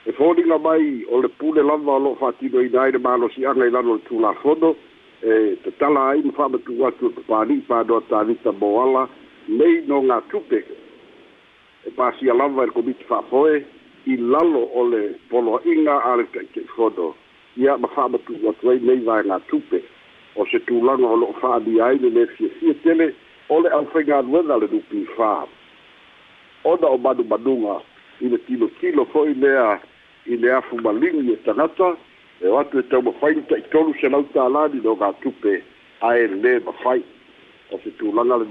e 0.07 0.13
foliga 0.17 0.57
mai 0.59 1.05
o 1.13 1.21
le 1.21 1.29
pule 1.29 1.61
lava 1.63 1.93
o 1.93 1.99
lo'o 2.09 2.15
fa'atinoina 2.25 2.83
ai 2.89 2.93
le 2.97 3.05
malosi'aga 3.05 3.67
i 3.69 3.71
lalo 3.71 4.01
le 4.01 4.03
tulafono 4.09 4.75
e 5.25 5.33
eh, 5.33 5.57
te 5.64 5.71
tala 5.81 6.11
ai 6.12 6.21
mo 6.23 6.33
fa 6.37 6.45
tu 6.64 6.73
wa 6.78 6.90
tu 7.00 7.09
pa 7.28 7.38
ni 7.49 7.57
pa 7.69 7.81
do 7.88 7.97
ta 8.11 8.23
ni 8.28 8.35
ta 8.45 8.52
boala 8.52 9.09
nei 9.49 9.81
no 9.88 10.02
nga 10.04 10.21
tupe 10.31 10.57
e 10.61 10.76
eh, 11.88 11.93
pa 11.97 12.11
si 12.19 12.28
ala 12.28 12.45
va 12.52 12.69
ko 12.75 12.83
bit 12.85 13.00
fa 13.09 13.23
foe 13.31 13.62
i 14.04 14.19
lalo 14.21 14.69
o 14.76 14.85
le 14.85 15.00
polo 15.33 15.61
inga 15.64 15.97
ale 16.12 16.28
ke 16.28 16.45
ke 16.52 16.61
fodo 16.76 17.14
ia 17.57 17.78
ma 17.81 17.88
fa 17.97 18.04
tu 18.26 18.37
wa 18.45 18.52
tu 18.61 18.76
nei 18.85 19.00
va 19.09 19.23
nga 19.25 19.40
tupe 19.49 19.81
o 20.37 20.45
se 20.52 20.61
tu 20.69 20.83
la 20.85 20.97
no 21.00 21.16
lo 21.16 21.33
fa 21.40 21.57
di 21.59 21.81
ai 21.81 21.97
le 22.04 22.26
fi 22.37 22.49
fi 22.61 22.76
tele 22.85 23.09
o 23.49 23.62
le 23.64 23.73
au 23.73 23.88
fenga 23.97 24.21
lo 24.28 24.43
na 24.45 24.61
le 24.61 24.69
tupe 24.69 25.07
fa 25.16 25.49
o 26.69 26.76
da 26.76 26.88
o 26.93 26.99
badu 26.99 27.25
badunga 27.25 27.81
i 28.21 28.28
le 28.28 28.37
kilo 28.45 28.69
kilo 28.81 29.04
foi 29.09 29.33
lea 29.35 29.81
i 30.28 30.37
le 30.37 30.52
afu 30.52 30.76
malingi 30.85 31.33
e 31.33 31.40
tangata 31.49 31.97
E 32.43 32.47
o 32.49 32.57
bef 32.59 32.71
touta 32.71 32.99
la 34.49 34.79
donga 34.83 35.12
tope 35.23 35.55
a 36.03 36.09
le 36.17 36.37
be 36.43 36.73
fa 36.83 36.99
se 37.83 37.91
to 37.99 38.11
la 38.11 38.23
e 38.25 38.38
le 38.41 38.49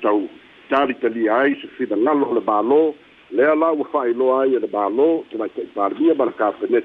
ta 0.00 0.80
ta 1.00 1.08
die 1.12 1.68
fi 1.76 1.84
nalloch 1.90 2.32
le 2.32 2.40
ballo, 2.40 2.94
l' 3.30 3.64
ou 3.68 3.86
fa 3.92 4.06
lo 4.20 4.28
de 4.58 4.66
ballo 4.76 5.24
laket 5.32 5.74
barri 5.74 6.08
kafen 6.38 6.82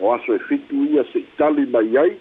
o 0.00 0.12
as 0.14 0.22
se 0.26 0.32
e 0.34 0.38
fitu 0.48 0.78
setali 1.12 1.64
baii 1.66 2.18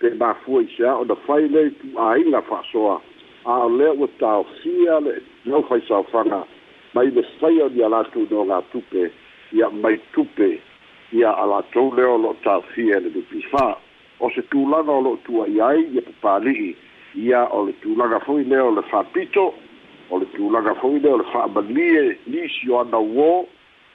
pe 0.00 0.08
barfochar 0.20 1.00
o 1.00 1.04
de 1.04 1.14
faile 1.26 1.70
tout 1.80 1.98
a 1.98 2.16
ein 2.16 2.36
fa 2.48 2.60
soa 2.72 3.00
alè 3.44 3.88
ta 4.18 4.32
si 4.60 4.74
et 4.88 5.22
jo 5.44 5.60
fa 5.68 5.76
sau 5.88 6.04
fan 6.12 6.32
ma 6.94 7.04
befeier 7.04 7.68
di 7.68 7.82
a 7.84 7.88
la 7.88 8.02
to 8.12 8.24
don 8.30 8.48
tope 8.72 9.04
y 9.52 9.58
bai 9.82 10.00
toe. 10.12 10.58
ia 11.14 11.30
a 11.30 11.44
latou 11.46 11.94
lea 11.94 12.08
o 12.10 12.16
lo'o 12.18 12.34
ta'afia 12.44 12.96
e 12.98 13.04
le 13.06 13.10
lupifā 13.14 13.66
o 14.20 14.30
se 14.34 14.42
tulaga 14.50 14.90
o 14.90 15.02
lo'o 15.04 15.18
tua'i 15.26 15.60
ai 15.62 15.84
ia 15.94 16.02
papali'i 16.08 16.72
ia 17.24 17.44
o 17.54 17.62
le 17.66 17.74
tulaga 17.82 18.18
foi 18.26 18.42
lea 18.44 18.64
o 18.64 18.72
le 18.74 18.82
faapito 18.90 19.52
o 20.10 20.18
le 20.18 20.26
tulaga 20.34 20.74
foi 20.80 20.98
lea 20.98 21.14
o 21.14 21.18
le 21.22 21.26
fa'amalie 21.32 22.16
nisi 22.26 22.70
o 22.70 22.80
ana 22.82 22.98
uō 22.98 23.32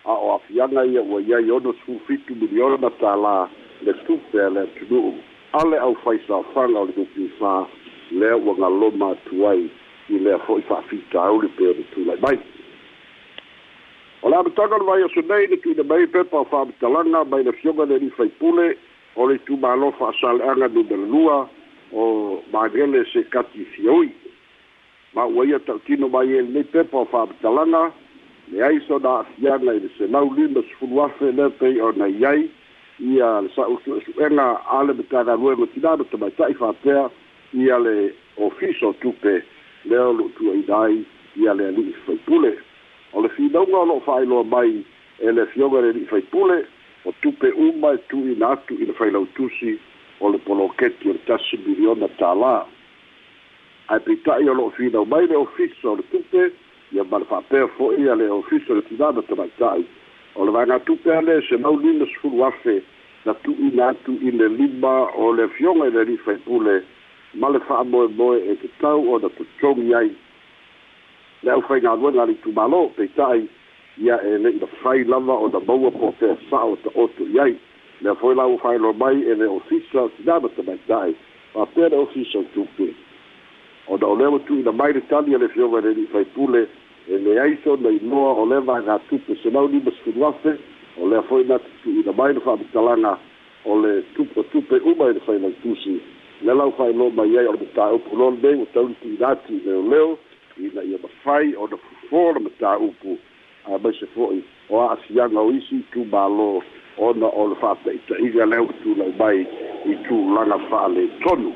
a 0.06 0.16
o 0.16 0.30
afiaga 0.38 0.86
ia 0.94 1.02
ua 1.04 1.20
iai 1.22 1.50
ono 1.52 1.74
tufitu 1.84 2.36
miliona 2.40 2.90
tālā 3.02 3.50
le 3.86 3.94
tupe 4.08 4.40
a 4.40 4.48
le 4.56 4.64
atunu'u 4.68 5.12
a 5.60 5.66
le 5.68 5.78
ʻaufaisaofaga 5.84 6.78
o 6.80 6.86
le 6.88 6.96
lupifā 7.02 7.56
lea 8.16 8.38
ua 8.38 8.56
galoma 8.64 9.12
atu 9.18 9.44
ai 9.52 9.68
i 10.10 10.24
lea 10.24 10.40
fo'i 10.48 10.64
fa'afitauli 10.72 11.52
pe 11.60 11.68
o 11.68 11.76
le 11.80 11.84
tulai 11.92 12.16
mai 12.24 12.40
O 14.22 14.28
le 14.30 14.36
amataga 14.36 14.78
no 14.78 14.84
vai 14.86 15.02
asonei 15.04 15.48
le 15.48 15.56
tuinamai 15.64 16.06
pepa 16.12 16.40
o 16.44 16.46
fa'amatalaga 16.52 17.24
mai 17.32 17.44
le 17.48 17.54
fioga 17.56 17.86
le 17.88 17.98
lifaipule 18.04 18.76
o 19.16 19.28
le 19.30 19.36
itumālo 19.40 19.92
fa'asale'aga 20.00 20.68
numela 20.76 21.06
lua 21.14 21.38
o 21.96 22.04
magele 22.52 23.06
se 23.14 23.24
kati 23.32 23.64
fioi 23.76 24.10
ma 25.16 25.24
ua 25.24 25.46
ia 25.48 25.60
ta'atino 25.60 26.10
mai 26.12 26.34
e 26.36 26.42
lenei 26.42 26.64
pepa 26.76 26.98
o 27.06 27.06
fa'amatalaga 27.06 27.94
leai 28.52 28.82
sona 28.88 29.10
a'afiaga 29.22 29.74
i 29.80 29.80
le 29.88 29.90
senau 29.98 30.28
lima 30.36 30.62
sefulu 30.68 31.02
afe 31.08 31.32
lea 31.40 31.50
pei 31.62 31.80
ona 31.80 32.08
i 32.12 32.26
ai 32.32 32.44
ia 33.00 33.30
le 33.42 33.50
sa'usu'esu'ega 33.56 34.48
ale 34.80 34.94
matagaluega 35.00 35.66
tinā 35.74 35.96
ma 35.98 36.04
tamaita'i 36.12 36.54
fa'apea 36.60 37.08
ia 37.54 37.80
le 37.88 37.96
ofiso 38.36 38.92
tupe 39.00 39.40
lea 39.88 40.04
o 40.12 40.12
lo'utuaina 40.14 40.84
ai 40.90 41.06
ia 41.40 41.54
le 41.56 41.72
ali'i 41.72 41.96
faipule 42.04 42.54
tauga 43.60 43.78
o 43.78 43.86
lo'o 43.86 44.00
fa'ailoa 44.08 44.44
mai 44.44 44.86
e 45.20 45.32
le 45.36 45.46
fioga 45.52 45.82
le 45.84 45.92
li'i 45.92 46.06
faipule 46.08 46.64
o 47.04 47.12
tupe 47.22 47.50
uma 47.60 47.92
e 47.94 47.98
tu'uina 48.08 48.48
atu 48.56 48.78
i 48.80 48.86
le 48.88 48.94
failautusi 48.96 49.74
o 50.22 50.30
le 50.32 50.40
poloketi 50.48 51.10
o 51.10 51.16
le 51.18 51.20
tasi 51.28 51.60
miliona 51.66 52.08
tālā 52.22 52.54
ae 53.92 54.00
peita'i 54.06 54.48
o 54.48 54.56
lo'o 54.56 54.72
finau 54.80 55.04
mai 55.12 55.28
le 55.28 55.36
ofisa 55.42 55.92
o 55.92 55.98
le 56.00 56.06
tupe 56.14 56.46
ia 56.96 57.04
ma 57.12 57.20
le 57.20 57.28
fa'apea 57.28 57.68
fo'i 57.76 58.08
a 58.08 58.16
le 58.16 58.30
ofisa 58.38 58.72
o 58.72 58.80
le 58.80 58.86
tinana 58.88 59.24
tamaita'i 59.28 59.84
o 60.40 60.48
le 60.48 60.56
vagatupe 60.56 61.12
a 61.18 61.20
le 61.28 61.42
se 61.50 61.58
maulina 61.60 62.08
sefulu 62.14 62.46
afe 62.48 62.80
na 63.28 63.36
tu'uina 63.44 63.92
atu 63.92 64.16
i 64.24 64.32
le 64.40 64.48
lima 64.56 64.96
o 65.20 65.34
le 65.36 65.50
fioga 65.60 65.92
i 65.92 65.98
le 65.98 66.08
li'i 66.14 66.22
faipule 66.24 66.80
ma 67.36 67.52
le 67.52 67.60
fa'amoemoe 67.68 68.40
e 68.40 68.56
tatau 68.64 69.04
ona 69.18 69.28
totogi 69.36 69.92
ai 70.04 70.16
le 71.44 71.52
au 71.56 71.62
fai 71.66 71.80
ngā 71.80 71.94
ruenga 72.00 72.24
ali 72.26 72.36
tumalo 72.44 72.80
pe 72.96 73.06
tai 73.16 73.46
ia 74.04 74.18
e 74.28 74.38
le 74.40 74.50
ina 74.58 74.68
fai 74.82 75.04
lava 75.08 75.36
o 75.36 75.48
na 75.48 75.60
maua 75.68 75.92
po 75.92 76.12
laat 76.22 76.40
sa 76.50 76.64
o 76.72 76.76
te 76.84 76.90
oto 77.00 77.28
i 77.34 77.40
ai 77.40 77.56
le 78.02 78.14
foi 78.20 78.36
lau 78.36 78.58
fai 78.60 78.78
lo 78.78 78.92
mai 78.94 79.24
e 79.24 79.36
le 79.40 79.48
ofisa 79.60 80.10
sinama 80.18 80.50
te 80.56 80.62
mai 80.68 80.80
tai 80.88 81.16
ma 81.56 81.66
pere 81.66 81.96
ofisa 81.98 82.44
tupe 82.54 82.92
o 83.88 83.98
na 83.98 84.08
o 84.08 84.16
lewa 84.16 84.40
tu 84.48 84.54
mai 84.76 84.92
retani 84.92 85.38
le 85.38 85.48
fiova 85.50 85.80
le 85.82 85.94
ni 85.96 86.06
fai 86.12 86.26
pule 86.36 86.68
e 87.08 87.18
le 87.18 87.40
aiso 87.40 87.78
na 87.80 87.90
inoa 87.90 88.36
o 88.36 88.46
lewa 88.46 88.80
ngā 88.84 89.00
tupe 89.10 89.36
se 89.42 89.50
nau 89.50 89.68
ni 89.68 89.80
maskunuafe 89.80 90.58
o 91.00 91.08
lea 91.08 91.22
foi 91.22 91.44
na 91.44 91.60
tu 91.84 91.90
mai 92.20 92.34
na 92.34 92.40
faamatalaga 92.40 93.18
o 93.66 93.80
le 93.80 94.04
tupe 94.16 94.44
tupe 94.52 94.76
uma 94.84 95.08
i 95.08 95.14
le 95.14 95.54
le 96.42 96.52
lau 96.54 96.74
mai 96.78 97.38
ai 97.40 97.48
o 97.48 98.90
le 98.92 99.90
leo 99.90 100.18
ina 100.60 100.84
ia 100.84 100.98
mafai 101.04 101.56
o 101.56 101.68
na 101.68 101.78
fofola 101.78 102.40
matāupu 102.40 103.18
a 103.66 103.78
maise 103.80 104.06
fo'i 104.16 104.42
o 104.70 104.82
a'afiaga 104.84 105.40
o 105.40 105.52
isi 105.52 105.80
tumālō 105.94 106.50
ona 106.98 107.28
o 107.30 107.46
le 107.48 107.56
fa'ataʻitaʻiga 107.62 108.46
le 108.52 108.58
utulau 108.68 109.14
mai 109.20 109.40
i 109.92 109.96
tulaga 110.08 110.58
fa'alētonu 110.70 111.52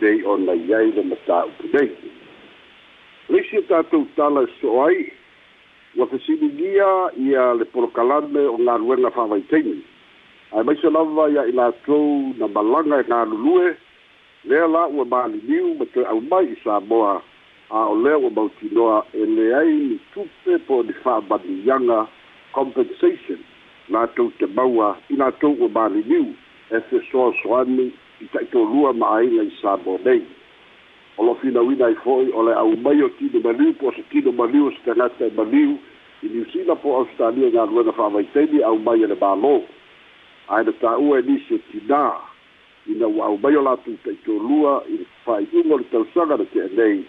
pei 0.00 0.24
ona 0.24 0.54
i 0.58 0.74
ai 0.74 0.90
le 0.96 1.04
matāupu 1.12 1.70
nei 1.72 1.90
leisi 3.28 3.56
e 3.62 3.62
tatou 3.70 4.06
tala 4.16 4.42
e 4.48 4.50
so'o 4.60 4.82
ai 4.88 4.98
ua 5.96 6.06
fesiligia 6.10 6.90
ia 7.28 7.52
le 7.60 7.64
polokalame 7.74 8.42
o 8.54 8.56
galuega 8.58 9.10
fa'avaitaimi 9.14 9.78
ae 10.58 10.62
maise 10.66 10.90
lava 10.90 11.30
ia 11.36 11.46
i 11.50 11.54
latou 11.60 12.34
na 12.42 12.50
malaga 12.58 13.02
e 13.06 13.08
galulue 13.12 13.76
lea 14.50 14.66
la 14.74 14.86
ua 14.88 15.04
maliliu 15.04 15.76
ma 15.78 15.86
toe 15.94 16.04
aumai 16.10 16.46
i 16.50 16.58
sa 16.64 16.80
moa 16.80 17.22
ao 17.70 17.96
lea 17.96 18.18
ua 18.18 18.30
mautinoa 18.30 19.06
e 19.14 19.18
leai 19.26 19.74
ni 19.74 19.98
tupe 20.14 20.58
po 20.66 20.78
o 20.78 20.82
ni 20.82 20.92
fa'amaliiaga 20.92 22.06
compensation 22.52 23.38
latou 23.88 24.30
te 24.38 24.46
maua 24.46 24.96
i 25.08 25.16
latou 25.16 25.52
ua 25.60 25.68
maliliu 25.68 26.26
e 26.76 26.80
fesoasoani 26.88 27.86
i 28.20 28.26
ta'itolua 28.32 28.92
ma 28.92 29.06
aiga 29.18 29.42
i 29.42 29.52
sa 29.62 29.76
nei 30.04 30.22
o 31.16 31.22
lo 31.24 31.34
finauina 31.34 31.86
ai 31.86 31.94
fo'i 31.94 32.32
o 32.32 32.42
le 32.42 32.54
aumai 32.54 33.02
o 33.02 33.08
tino 33.08 33.40
maliu 33.44 33.72
po 33.74 33.92
se 33.92 34.02
tino 34.12 34.32
maliu 34.32 34.66
o 34.66 34.70
se 34.70 34.78
tagata 34.84 35.26
e 35.26 35.30
maliu 35.36 35.78
i 36.22 36.26
niusila 36.28 36.74
po 36.76 36.96
australia 36.96 37.50
galuega 37.50 37.92
fa'amaiteni 37.92 38.62
aumai 38.62 39.02
e 39.02 39.06
le 39.06 39.14
mālō 39.14 39.54
ae 40.48 40.64
na 40.64 40.72
tā'ua 40.72 41.18
e 41.20 41.22
nisi 41.22 41.60
tinā 41.70 42.16
ina 42.88 43.06
ua 43.06 43.26
aumai 43.26 43.56
o 43.56 43.62
latou 43.62 43.96
ta'itolua 44.04 44.82
i 44.88 44.96
le 45.04 45.08
fa'ai'uga 45.28 45.74
o 45.74 45.78
le 45.78 45.84
tausaga 45.92 46.36
le 46.40 46.46
te'enei 46.56 47.04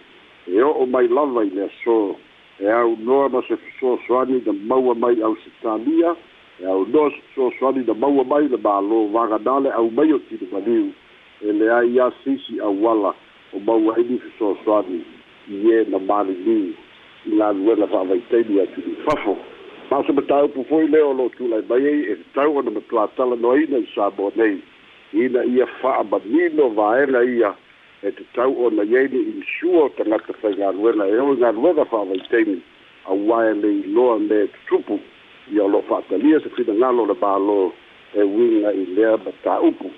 e 0.51 0.61
o 0.63 0.71
o 0.71 0.87
mai 0.87 1.07
lava 1.07 1.43
i 1.45 1.49
lea 1.49 1.69
so 1.83 2.15
e 2.59 2.65
au 2.69 2.97
noa 2.99 3.29
ma 3.29 3.39
se 3.47 3.55
fesoasoani 3.57 4.41
na 4.45 4.53
maua 4.69 4.95
mai 4.95 5.21
au 5.21 5.35
sitania 5.43 6.15
e 6.61 6.65
au 6.65 6.85
noa 6.93 7.11
se 7.11 7.21
fesoasoani 7.29 7.83
na 7.87 7.93
maua 7.93 8.23
mai 8.23 8.47
le 8.53 8.57
mālō 8.65 8.97
vaganale 9.13 9.69
au 9.79 9.91
mai 9.91 10.11
o 10.13 10.19
tinumaliu 10.25 10.87
e 11.45 11.51
lea 11.59 11.83
ia 11.95 12.07
sisi 12.23 12.59
auala 12.59 13.11
o 13.53 13.59
mauaini 13.59 14.17
fesoasoani 14.19 14.99
i 15.53 15.59
ē 15.77 15.85
na 15.91 15.99
malili 15.99 16.57
i 16.65 16.73
laluela 17.37 17.87
fa'avaitaili 17.87 18.61
atunu 18.61 18.95
fafo 19.05 19.37
ma 19.89 20.03
se 20.05 20.11
mataupu 20.17 20.63
foi 20.69 20.87
lea 20.87 21.05
o 21.07 21.13
loo 21.13 21.29
tulai 21.37 21.61
mai 21.69 21.85
ai 21.87 21.99
e 22.13 22.17
tau 22.33 22.57
ona 22.57 22.71
matalatala 22.71 23.35
noaina 23.35 23.77
i 23.85 23.87
saboa 23.95 24.31
nei 24.35 24.57
ina 25.13 25.45
ia 25.45 25.65
fa'amanino 25.81 26.69
vaega 26.69 27.23
ia 27.23 27.53
e 28.01 28.11
te 28.15 28.23
tau 28.35 28.53
ona 28.65 28.83
iai 28.87 29.07
ni 29.11 29.19
insua 29.35 29.79
o 29.87 29.89
tagata 29.97 30.33
faigaluega 30.41 31.03
e 31.07 31.17
o 31.19 31.33
igaluega 31.33 31.85
fa'avaiteni 31.85 32.61
a 33.05 33.13
e 33.49 33.53
le 33.59 33.69
iloa 33.83 34.17
me 34.19 34.47
tutupu 34.67 34.99
ia 35.51 35.63
o 35.63 35.67
lo'o 35.67 35.81
fa'atalia 35.83 36.39
se 36.39 36.49
finagalo 36.49 37.05
le 37.07 37.15
e 38.19 38.23
uiga 38.23 38.71
i 38.73 38.85
lea 38.95 39.17
ma 39.17 39.31
tāupu 39.43 39.91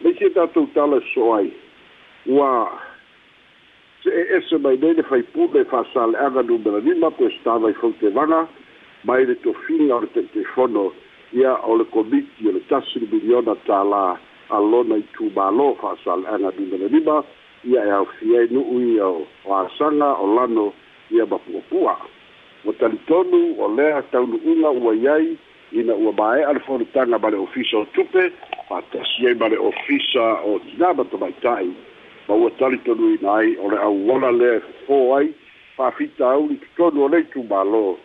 leisi 0.00 0.24
e 0.24 0.30
tatou 0.32 0.66
tala 0.74 0.96
e 0.96 1.04
so'o 1.12 1.34
ai 1.34 1.52
ua 2.26 2.72
se 4.02 4.08
e 4.08 4.36
ese 4.38 4.56
mai 4.58 4.76
nei 4.78 4.94
le 4.94 5.02
faipule 5.02 5.60
e 5.60 5.64
fa'asale'aga 5.64 6.42
numera 6.42 6.78
lima 6.78 7.10
po 7.10 7.26
e 7.26 7.36
stava 7.40 7.68
i 7.70 7.74
fautevaga 7.74 8.48
mai 9.04 9.26
le 9.26 9.36
tofiga 9.44 9.94
o 9.96 10.00
le 10.00 10.08
te'ite'ifono 10.16 10.90
ia 11.32 11.52
o 11.68 11.76
le 11.76 11.84
komiti 11.84 12.48
alona 14.52 14.96
i 15.00 15.04
tumālo 15.16 15.72
fa'asale'aga 15.80 16.50
limalelima 16.58 17.22
ia 17.64 17.82
e 17.86 17.90
aofi 17.96 18.36
ai 18.36 18.48
nu'u 18.50 18.78
ia 18.94 19.06
o 19.06 19.26
asaga 19.60 20.10
o 20.24 20.26
lano 20.36 20.72
ia 21.10 21.26
ma 21.26 21.38
pu'apua 21.44 21.96
ua 22.64 22.72
talitonu 22.80 23.40
o 23.58 23.68
lea 23.76 24.02
taunu'uga 24.10 24.70
ua 24.82 24.94
iai 24.94 25.36
ina 25.72 25.94
ua 25.94 26.12
mae'a 26.18 26.52
le 26.52 26.60
folitaga 26.68 27.18
ma 27.18 27.30
le 27.30 27.36
ofisa 27.46 27.78
o 27.78 27.84
tupe 27.94 28.28
fatasi 28.68 29.26
ai 29.26 29.34
ma 29.34 29.48
le 29.48 29.56
ofisa 29.58 30.24
o 30.44 30.58
tinā 30.66 30.90
tamaita'i 31.10 31.70
ma 32.28 32.34
ua 32.34 32.50
talitonuina 32.58 33.32
ai 33.38 33.56
o 33.56 33.70
le 33.70 33.78
auala 33.88 34.30
lea 34.30 34.58
e 34.60 34.62
fofō 34.68 35.16
ai 35.18 35.32
fa'afitauli 35.76 36.60
totonu 36.76 37.04
o 37.04 37.08
le 37.08 37.20
itumālo 37.24 37.96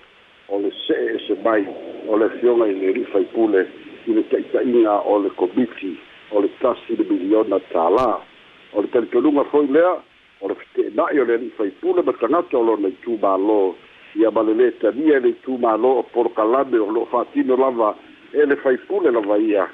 o 0.50 0.60
le 0.64 0.72
se'e 0.88 1.16
ese 1.20 1.36
mai 1.44 1.66
o 2.08 2.18
le 2.18 2.30
fioga 2.40 2.68
i 2.68 2.74
le 2.80 2.94
li'i 2.96 3.10
faipule 3.12 3.68
i 4.08 4.14
le 4.16 4.24
ta'ita'iga 4.32 5.02
o 5.06 5.20
le 5.20 5.30
komiti 5.36 5.98
o 6.32 6.42
le 6.42 6.50
tasi 6.62 6.96
le 6.98 7.06
miliona 7.08 7.60
tālā 7.72 8.10
o 8.74 8.82
le 8.82 8.90
talitonuga 8.94 9.44
foi 9.52 9.68
lea 9.76 9.94
o 10.42 10.50
le 10.52 10.56
fetenaʻi 10.60 11.22
o 11.22 11.26
le 11.26 11.36
alii 11.40 11.54
faipule 11.60 12.04
ma 12.04 12.14
tagata 12.22 12.58
o 12.60 12.64
lona 12.68 12.92
itumālō 12.96 13.60
ia 14.22 14.32
ma 14.36 14.42
le 14.48 14.54
lē 14.60 14.68
tania 14.82 15.18
e 15.18 15.24
le 15.26 15.30
itumālō 15.38 15.92
o 16.02 16.04
polokalame 16.14 16.80
o 16.88 16.90
loo 16.96 17.08
fatino 17.12 17.58
lava 17.64 17.96
e 18.34 18.46
le 18.46 18.56
faipule 18.64 19.12
lava 19.12 19.38
ia 19.38 19.68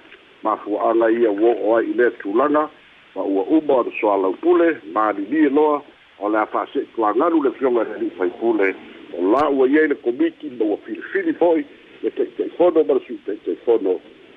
mafuaaga 0.44 1.10
ia 1.12 1.32
uo 1.32 1.52
o 1.72 1.76
ai 1.78 1.86
i 1.92 1.94
lea 2.00 2.12
tulaga 2.22 2.70
ma 3.16 3.22
ua 3.22 3.44
uma 3.58 3.74
o 3.82 3.84
le 3.84 3.92
soalaupule 4.00 4.68
malilie 4.94 5.50
loa 5.50 5.82
o 6.20 6.30
le 6.30 6.38
a 6.40 6.46
faasee 6.46 6.86
tuagalu 6.96 7.44
le 7.44 7.52
fioga 7.58 7.84
le 7.84 7.94
alii 7.98 8.14
faipule 8.18 8.76
o 9.18 9.20
la 9.34 9.50
ua 9.50 9.68
iai 9.70 9.88
le 9.88 9.96
komiti 9.96 10.50
ma 10.60 10.66
ua 10.66 10.78
filifili 10.86 11.34
hoi 11.40 11.66
le 12.04 12.10
taʻitaʻifono 12.10 12.80
ma 12.88 12.94
le 12.94 13.00
suʻitaʻitaʻifono 13.08 13.94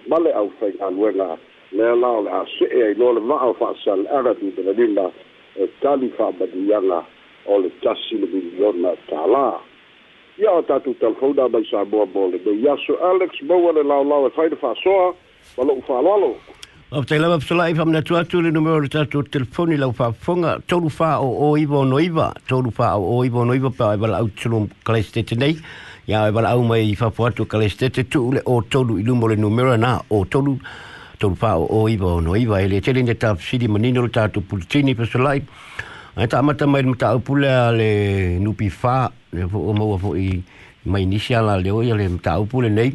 ma 0.09 0.17
le 0.25 0.31
ʻaufaigaluega 0.39 1.37
le 1.73 1.95
la 1.97 2.09
o 2.09 2.23
le 2.23 2.31
asee 2.31 2.87
ai 2.87 2.95
loa 2.95 3.13
le 3.15 3.21
ma'a 3.21 3.47
o 3.51 3.55
fa'asalaaga 3.55 4.35
tutalalina 4.41 5.11
e 5.59 5.65
tali 5.83 6.09
fa'amaduiaga 6.17 6.99
o 7.47 7.59
le 7.61 7.71
tasi 7.83 8.19
le 8.21 8.27
miliona 8.31 8.93
tālā 9.11 9.51
ia 10.39 10.51
o 10.53 10.63
tatou 10.63 10.95
telefona 11.03 11.49
mai 11.49 11.67
sa 11.71 11.83
moa 11.85 12.07
mo 12.07 12.29
le 12.29 12.39
mei 12.47 12.63
aso 12.71 12.97
alex 13.11 13.43
maua 13.43 13.73
le 13.73 13.83
laolao 13.83 14.29
e 14.29 14.31
faile 14.37 14.57
fa'asoa 14.63 15.15
ma 15.59 15.65
lo'u 15.67 15.83
fa'aloalo 15.91 16.31
aotailava 16.93 17.41
fesola'i 17.43 17.75
faamanatu 17.75 18.17
atu 18.21 18.43
le 18.43 18.51
numero 18.55 18.81
le 18.81 18.89
tatou 18.89 19.27
telefoni 19.37 19.77
lau 19.77 19.91
fa'afofoga 19.93 20.59
tolu 20.71 20.89
fa'oo 21.01 21.53
iva 21.59 21.81
ono 21.83 21.99
iva 22.09 22.33
tolu 22.49 22.71
fa'oo 22.71 23.23
iva 23.27 23.43
ono 23.43 23.59
iva 23.59 23.71
pea 23.75 23.93
e 23.99 24.02
vala'au 24.07 24.31
tusolo 24.39 24.69
kalaisitete 24.85 25.35
nei 25.45 25.59
ia 26.07 26.26
e 26.29 26.35
vala'au 26.39 26.63
mai 26.67 26.95
fa'afo 26.95 27.26
atu 27.31 27.47
kalaisitete 27.47 28.05
tu'u 28.07 28.37
le 28.39 28.43
ō 28.47 28.61
tolu 28.71 29.00
le 29.02 29.11
numero 29.41 29.75
na 29.76 29.99
ō 30.13 30.25
tolu 30.31 30.61
tau 31.19 31.67
o 31.71 31.89
iwa 31.89 32.15
ono 32.17 32.37
iwa 32.37 32.63
ele 32.63 32.81
tele 32.81 33.02
ne 33.02 33.15
ta 33.15 33.35
sidi 33.37 33.69
manino 33.69 34.02
lo 34.02 34.09
tatu 34.09 34.41
pulitini 34.41 34.95
pe 34.95 35.05
solai 35.07 35.41
ai 36.17 36.26
ta 36.29 36.43
mata 36.43 36.67
mai 36.67 36.83
mata 36.83 37.15
upula 37.17 37.73
le 37.73 38.39
nupi 38.41 38.69
fa 38.69 39.11
le 39.33 39.47
fo 39.49 39.59
o 39.59 39.73
mo 39.73 39.97
fo 39.99 40.15
i 40.15 40.43
mai 40.85 41.02
initiala 41.02 41.57
le 41.59 41.71
o 41.71 41.81
le 41.81 42.09
mata 42.09 42.39
upula 42.41 42.69
nei 42.69 42.93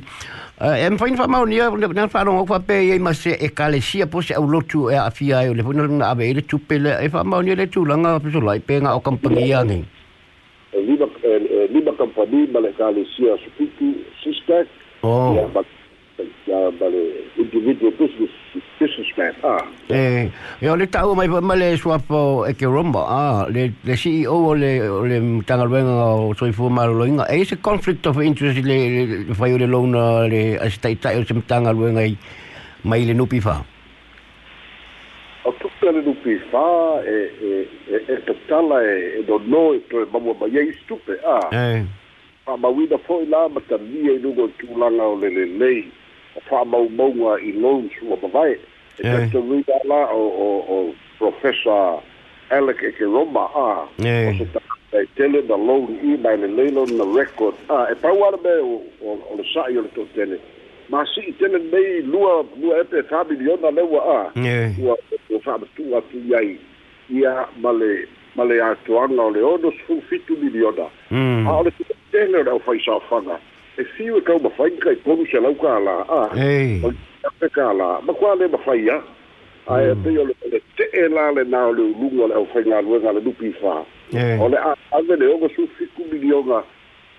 e 0.62 0.90
mfa 0.90 1.08
infa 1.08 1.28
mau 1.28 1.46
ni 1.46 1.58
na 1.58 2.08
fa 2.08 2.24
no 2.24 2.46
fa 2.46 2.62
e 2.70 3.00
ma 3.00 3.14
se 3.14 3.32
e 3.40 3.50
po 4.06 4.22
se 4.22 4.34
au 4.34 4.46
lotu 4.48 4.90
e 4.90 4.96
afia 4.96 5.42
e 5.44 5.54
le 5.54 5.64
fo 5.64 5.72
na 5.74 6.10
ave 6.10 6.30
ele 6.30 6.42
tupe 6.46 6.78
le 6.78 6.98
e 7.04 7.10
fa 7.10 7.24
mau 7.24 7.42
ni 7.42 7.56
le 7.56 7.68
tulanga 7.68 8.20
pe 8.20 8.30
solai 8.32 8.60
pe 8.60 8.80
nga 8.82 8.96
o 8.96 9.00
kampangia 9.00 9.64
nei 9.64 9.80
eh, 10.72 10.82
Lima, 10.88 11.04
eh, 11.04 11.28
eh, 11.28 11.68
lima 11.68 11.92
kampani, 11.92 12.48
malekale 12.48 13.04
sia 13.12 13.36
sukutu, 13.44 13.92
sistek, 14.24 14.70
oh. 15.04 15.36
Eh, 16.22 16.54
ah. 19.46 19.58
E 19.90 19.94
eh, 19.96 20.28
eh, 20.62 20.70
o 20.70 20.76
le 20.76 20.86
tau 20.88 21.14
mai 21.18 21.28
pa 21.30 21.42
male 21.42 21.76
suapo 21.78 22.46
e 22.46 22.54
ke 22.58 22.66
romba, 22.70 23.02
ah, 23.06 23.38
le, 23.50 23.70
le 23.86 23.96
CEO 23.98 24.36
o 24.50 24.54
le, 24.58 24.72
o 24.90 25.04
le 25.10 25.18
tangaruenga 25.46 25.98
o 26.26 26.34
soifu 26.38 26.70
maro 26.70 26.94
loinga, 27.00 27.26
e 27.30 27.44
se 27.46 27.58
conflict 27.60 28.06
of 28.10 28.18
interest 28.22 28.60
le, 28.66 28.78
le, 28.94 29.04
le 29.30 29.34
fai 29.38 29.54
o 29.54 29.58
le 29.62 29.66
launa 29.70 30.26
le 30.30 30.42
asitaitai 30.62 31.18
o 31.22 31.26
se 31.26 31.36
tangaruenga 31.48 32.06
i 32.06 32.16
mai 32.84 33.06
le 33.06 33.14
nupi 33.14 33.40
fa. 33.42 33.56
O 35.46 35.54
tuka 35.62 35.92
le 35.94 36.02
nupi 36.04 36.38
fa, 36.54 36.68
e, 37.06 37.16
e, 37.16 37.50
e, 37.96 38.04
e, 38.08 38.22
e, 38.30 38.36
tala 38.50 38.82
e, 38.86 38.96
e 39.22 39.24
do 39.30 39.40
no, 39.46 39.74
e 39.74 39.82
to 39.90 40.02
e 40.04 40.08
mamua 40.14 40.36
mai 40.42 40.56
e 40.58 40.74
stupe, 40.84 41.18
ah. 41.26 41.50
Eh. 41.52 41.84
Ma 42.48 42.58
mawida 42.58 42.98
fo 43.06 43.22
i 43.22 43.28
la, 43.30 43.48
ma 43.48 43.62
tamia 43.70 44.12
i 44.18 44.20
nungo 44.20 44.48
i 44.50 44.54
tūlanga 44.64 45.06
o 45.14 45.18
le 45.22 45.30
le 45.30 45.46
lei, 45.46 45.82
le, 45.86 46.00
whamaumauga 46.50 47.42
i 47.44 47.52
loans 47.54 47.92
ua 48.02 48.18
mavae 48.22 48.60
e 49.00 49.04
tatului 49.04 49.66
ala 49.84 49.96
o 49.96 50.28
o 50.28 50.60
o 50.70 50.94
professor 51.18 52.02
alec 52.50 52.82
ekeroma 52.84 53.50
a 53.56 53.88
o 54.00 54.34
se 54.38 54.46
tae 54.92 55.06
tele 55.16 55.42
na 55.50 55.56
loan 55.56 55.90
i 56.04 56.18
mai 56.24 56.38
lelei 56.42 56.72
lona 56.76 57.06
record 57.20 57.56
a 57.70 57.78
e 57.92 57.96
pau 58.02 58.24
ala 58.24 58.38
me 58.44 58.50
o 58.50 58.82
le 59.38 59.44
sa'i 59.54 59.78
o 59.78 59.82
le 59.82 59.90
to'atele 59.96 60.38
masi'i 60.90 61.32
tele 61.40 61.58
nei 61.72 62.02
lua 62.12 62.46
lua 62.62 62.80
epe 62.82 62.98
familiona 63.10 63.70
leua 63.78 64.02
a 64.18 64.22
ua 64.84 64.96
ua 65.32 65.40
fa'amatu'u 65.46 65.98
atu 65.98 66.18
iai 66.30 66.60
ia 67.20 67.34
ma 67.64 67.72
le 67.72 68.08
ma 68.36 68.44
le 68.44 68.56
atoaga 68.64 69.22
o 69.22 69.30
le 69.30 69.42
ono 69.42 69.72
sefu'u 69.72 70.02
fitu 70.10 70.34
miliona 70.42 70.86
mm. 71.12 71.48
a 71.48 71.52
o 71.60 71.64
le 71.64 71.72
tu'atele 71.78 72.36
o 72.38 72.44
le 72.44 72.50
ʻaufaisa'ofaga 72.52 73.38
e 73.78 73.84
siu 73.98 74.18
e 74.18 74.22
kau 74.22 74.40
mawhai 74.40 74.72
kai 74.84 74.96
tonu 75.06 75.26
se 75.32 75.40
lau 75.40 75.56
ka 75.56 75.80
la 75.80 75.96
a. 76.10 76.22
Hei. 76.36 76.82
Pe 77.40 77.48
ka 77.50 77.72
la. 77.74 78.02
Ma 78.04 78.14
kua 78.14 78.36
le 78.36 78.48
mawhai 78.48 78.90
a. 78.90 78.98
Ai 79.68 79.86
e 79.92 79.96
mm. 79.96 80.04
te 80.04 80.10
o 80.20 80.24
le 80.28 80.34
te 80.78 80.84
e 81.02 81.08
la 81.08 81.32
le 81.32 81.44
nao 81.44 81.72
le 81.72 81.82
ulunga 81.94 82.28
le 82.32 82.36
au 82.42 82.48
whai 82.54 82.64
ngā 82.68 82.82
luenga 82.84 83.14
le 83.16 83.22
nupi 83.24 83.54
whā. 83.62 83.76
O 84.44 84.48
le 84.52 84.58
a 84.60 84.74
ave 84.98 85.16
le 85.16 85.28
oga 85.36 85.48
su 85.56 85.68
fiku 85.78 86.04
milionga 86.12 86.64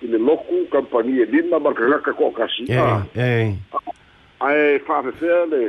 i 0.03 0.07
le 0.13 0.19
loku 0.19 0.67
kampani 0.73 1.21
e 1.23 1.25
lima 1.25 1.59
markaraka 1.61 2.13
ko 2.13 2.31
kasi. 2.31 2.67
Hei. 2.69 3.01
Hei. 3.15 3.55
Ai 4.41 4.55
e 4.75 4.79
whāwhewhea 4.87 5.49
le 5.53 5.63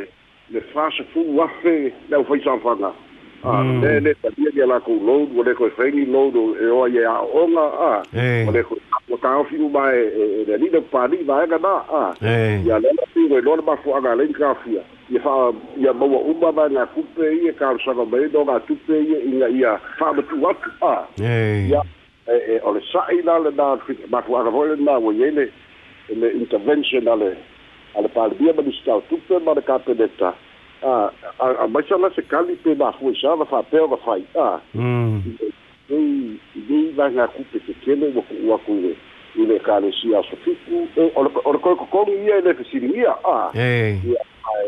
le 0.51 0.59
whāsa 0.73 1.05
fu 1.13 1.21
wafe 1.39 1.93
le 2.09 2.15
au 2.17 2.23
whai 2.27 2.39
sāwhanga. 2.43 2.91
Hei. 2.91 3.11
ah 3.45 3.63
ne 3.63 4.13
tapia 4.21 4.49
dia 4.55 4.65
la 4.65 4.79
con 4.79 5.05
load 5.05 5.35
o 5.37 5.43
le 5.43 5.53
coi 5.53 5.69
load 6.05 6.35
e 6.61 6.65
o 6.65 6.87
ye 6.87 7.03
a 7.03 7.19
onga 7.21 7.65
a 7.75 8.03
o 8.47 8.51
le 8.51 8.63
coi 8.63 8.77
o 9.11 9.17
ta 9.17 9.37
o 9.37 9.43
fiu 9.43 9.67
mai 9.69 9.95
e 9.99 10.45
de 10.47 10.53
ali 10.53 10.69
de 10.69 10.79
pali 10.79 11.17
va 11.27 11.45
ga 11.45 11.57
na 11.57 11.83
a 11.91 12.15
e 12.21 12.63
ya 12.63 12.79
le 12.79 12.87
la 12.95 13.03
fiu 13.13 13.35
e 13.37 13.41
lor 13.41 13.61
ba 13.61 13.75
fuaga 13.83 14.15
le 14.15 14.27
grafia 14.31 14.81
ye 15.09 15.19
fa 15.19 15.51
ye 15.75 15.91
mo 15.91 16.05
o 16.15 16.33
ba 16.39 16.51
ba 16.53 16.69
na 16.69 16.85
cupe 16.85 17.19
ye 17.43 17.51
ka 17.51 17.75
sa 17.85 17.91
ga 17.93 18.05
be 18.05 18.29
do 18.31 18.45
ga 18.45 18.59
tupe 18.61 18.93
ye 18.95 19.19
in 19.27 19.39
ya 19.39 19.47
ya 19.47 19.77
fa 19.99 20.13
de 20.15 20.21
tu 20.23 20.39
wat 20.39 20.57
a 20.81 21.03
e 21.19 21.67
ya 21.67 21.83
e 22.31 22.59
o 22.63 22.71
le 22.71 22.79
sa 22.91 23.03
ina 23.11 23.39
le 23.43 23.51
na 23.51 23.75
fi 23.85 23.91
ba 24.07 24.21
fuaga 24.21 24.49
vo 24.51 24.63
le 24.63 24.77
na 24.79 24.97
wo 24.97 25.11
ye 25.11 25.29
le 25.31 25.51
le 26.15 26.31
intervention 26.31 27.03
ale 27.11 27.35
ale 27.95 28.07
pa 28.07 28.29
dia 28.39 28.53
ba 28.53 28.61
di 28.63 28.71
sta 28.71 29.01
tupe 29.09 29.35
ma 29.43 29.53
de 29.53 29.61
ka 29.61 29.79
pe 29.83 29.91
de 29.93 30.07
ta 30.17 30.31
Ah, 30.85 31.09
a, 31.39 31.43
ah, 31.43 31.47
a 31.47 31.63
ah, 31.63 31.67
mãe 31.67 31.83
se 32.15 32.21
cali 32.23 32.59
e 32.65 32.75
na 32.75 32.89
rua 32.89 33.13
já, 33.13 33.29
ela 33.29 33.45
faz 33.45 33.65
pé, 33.67 33.77
faz. 34.03 34.23
Ah, 34.35 34.59
hum. 34.75 35.21
nem 35.89 36.39
vem 36.55 36.91
vai 36.91 37.09
na 37.11 37.27
culpa 37.29 37.57
pequena, 37.59 38.07
o 38.43 38.53
acunhe. 38.53 38.97
E 39.35 39.45
le 39.45 39.59
cara 39.61 39.89
se 39.93 40.13
acho 40.13 40.35
fico, 40.37 40.87
como 41.89 42.11
ia 42.11 42.37
ele 42.37 42.49
é 42.49 42.55
se 42.65 43.05
ah. 43.25 43.51
ah. 43.53 43.53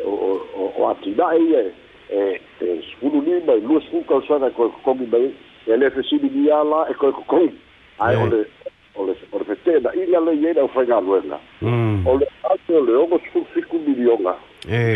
O 0.07 0.41
o 0.77 0.87
atida 0.87 1.27
é 1.35 1.71
é 2.09 2.41
é 2.61 2.65
escuro 2.75 3.21
lima, 3.21 3.51
é 3.51 3.55
luz 3.57 3.83
com 3.89 4.01
calçada 4.03 4.49
como 4.51 5.05
bem, 5.05 5.33
ele 5.67 5.83
é 5.83 5.91
que 5.91 6.01
se 6.03 6.17
lá, 6.53 6.87
é 6.89 6.93
como. 6.93 7.53
Aí 7.99 8.15
olha 8.15 8.47
o 8.95 9.05
le 9.05 9.13
se 9.19 9.25
porfe 9.31 9.55
tena 9.65 9.89
inga 9.95 10.19
le 10.23 10.35
yena 10.39 10.63
o 10.63 10.69
whaingaruenga 10.75 11.39
mm. 11.61 12.07
o 12.07 12.17
le 12.17 12.27
ate 12.51 12.73
o 12.75 12.81
le 12.81 12.93
ongo 12.97 13.17
tufiku 13.31 13.79
milionga 13.87 14.35
e 14.69 14.95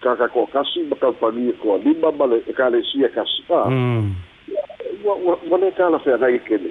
kaka 0.00 0.28
ko 0.28 0.46
kasi 0.52 0.82
makaupani 0.88 1.52
ko 1.60 1.76
lima 1.84 2.12
male 2.12 2.40
e 2.48 2.52
kare 2.52 2.82
sia 2.92 3.08
kasi 3.08 3.44
a 3.50 3.68
wane 5.50 5.70
kala 5.76 5.98
whea 6.06 6.16
nai 6.16 6.38
kene 6.48 6.70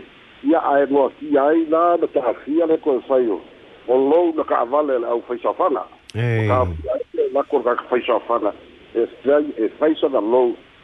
ia 0.49 0.59
ae 0.73 0.85
noa 0.89 1.09
ki 1.19 1.37
ai 1.37 1.61
nā 1.69 1.83
na 2.01 2.07
tahafia 2.07 2.65
le 2.65 2.77
koe 2.77 2.97
whaio 3.09 3.39
o 3.87 3.95
lou 4.09 4.33
na 4.35 4.43
ka 4.43 4.61
avale 4.65 4.99
le 4.99 5.05
au 5.07 5.21
whaisawhana 5.29 5.83
ka 6.49 6.65
lako 7.33 7.61
na 7.65 7.73
ka 7.79 7.85
whaisawhana 7.91 8.51
e 8.95 9.05
da 9.25 10.19
lou 10.19 10.57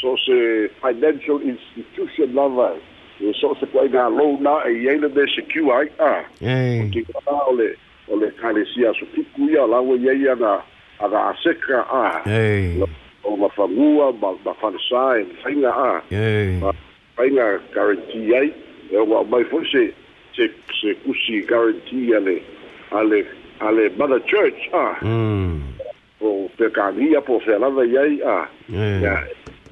So, 0.00 0.14
uh, 0.16 0.32
eh, 0.34 0.68
financial 0.80 1.38
institution 1.42 2.34
dan 2.34 2.54
wij. 2.56 2.76
Dus 3.16 3.38
zoals 3.38 3.60
ik 3.62 3.70
wij 3.72 3.88
naar 3.88 4.10
lona 4.10 4.62
en 4.64 4.80
jene 4.80 5.12
deze 5.12 5.42
QIA. 5.46 6.24
Want 6.78 6.96
ik 6.96 7.06
ga 7.12 7.20
alle, 7.30 7.76
alle 8.10 8.32
kalesia 8.40 8.92
zo 8.92 9.06
kiku 9.14 9.50
ya 9.52 9.66
lawe 9.66 9.98
jeja 10.00 10.34
na 10.34 10.64
aga 10.98 11.18
asekra 11.34 11.82
a. 11.92 12.22
Ah. 12.24 12.82
O 13.20 13.30
ba 14.20 14.32
mafansa 14.44 15.16
en 15.18 15.26
fainga 15.42 15.68
a. 15.74 16.02
Fainga 17.14 17.58
guarantee 17.74 18.34
ai. 18.38 18.52
E 18.90 18.96
o 18.98 19.24
mai 19.26 19.44
fose 19.50 19.90
se 20.30 20.46
se 20.66 20.94
kusi 21.04 21.42
guarantee 21.46 22.14
ale 22.16 22.34
ale 22.94 23.24
ale 23.58 23.90
mother 23.98 24.22
church 24.30 24.70
a. 24.74 24.78
Ah. 24.94 25.02
Mm. 25.02 25.62
O 26.22 26.46
pe 26.56 26.70
kania 26.70 27.20
po 27.20 27.38
felava 27.42 27.82
iai 27.84 28.22
a. 28.24 28.46
Yeah. 28.66 29.22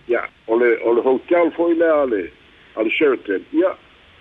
ya 0.09 0.25
ole 0.49 0.77
ole 0.85 1.01
hotel 1.03 1.51
foi 1.51 1.75
lea 1.75 2.01
ale 2.03 2.31
ale 2.77 2.91
Sheraton 2.91 3.43
ia 3.53 3.71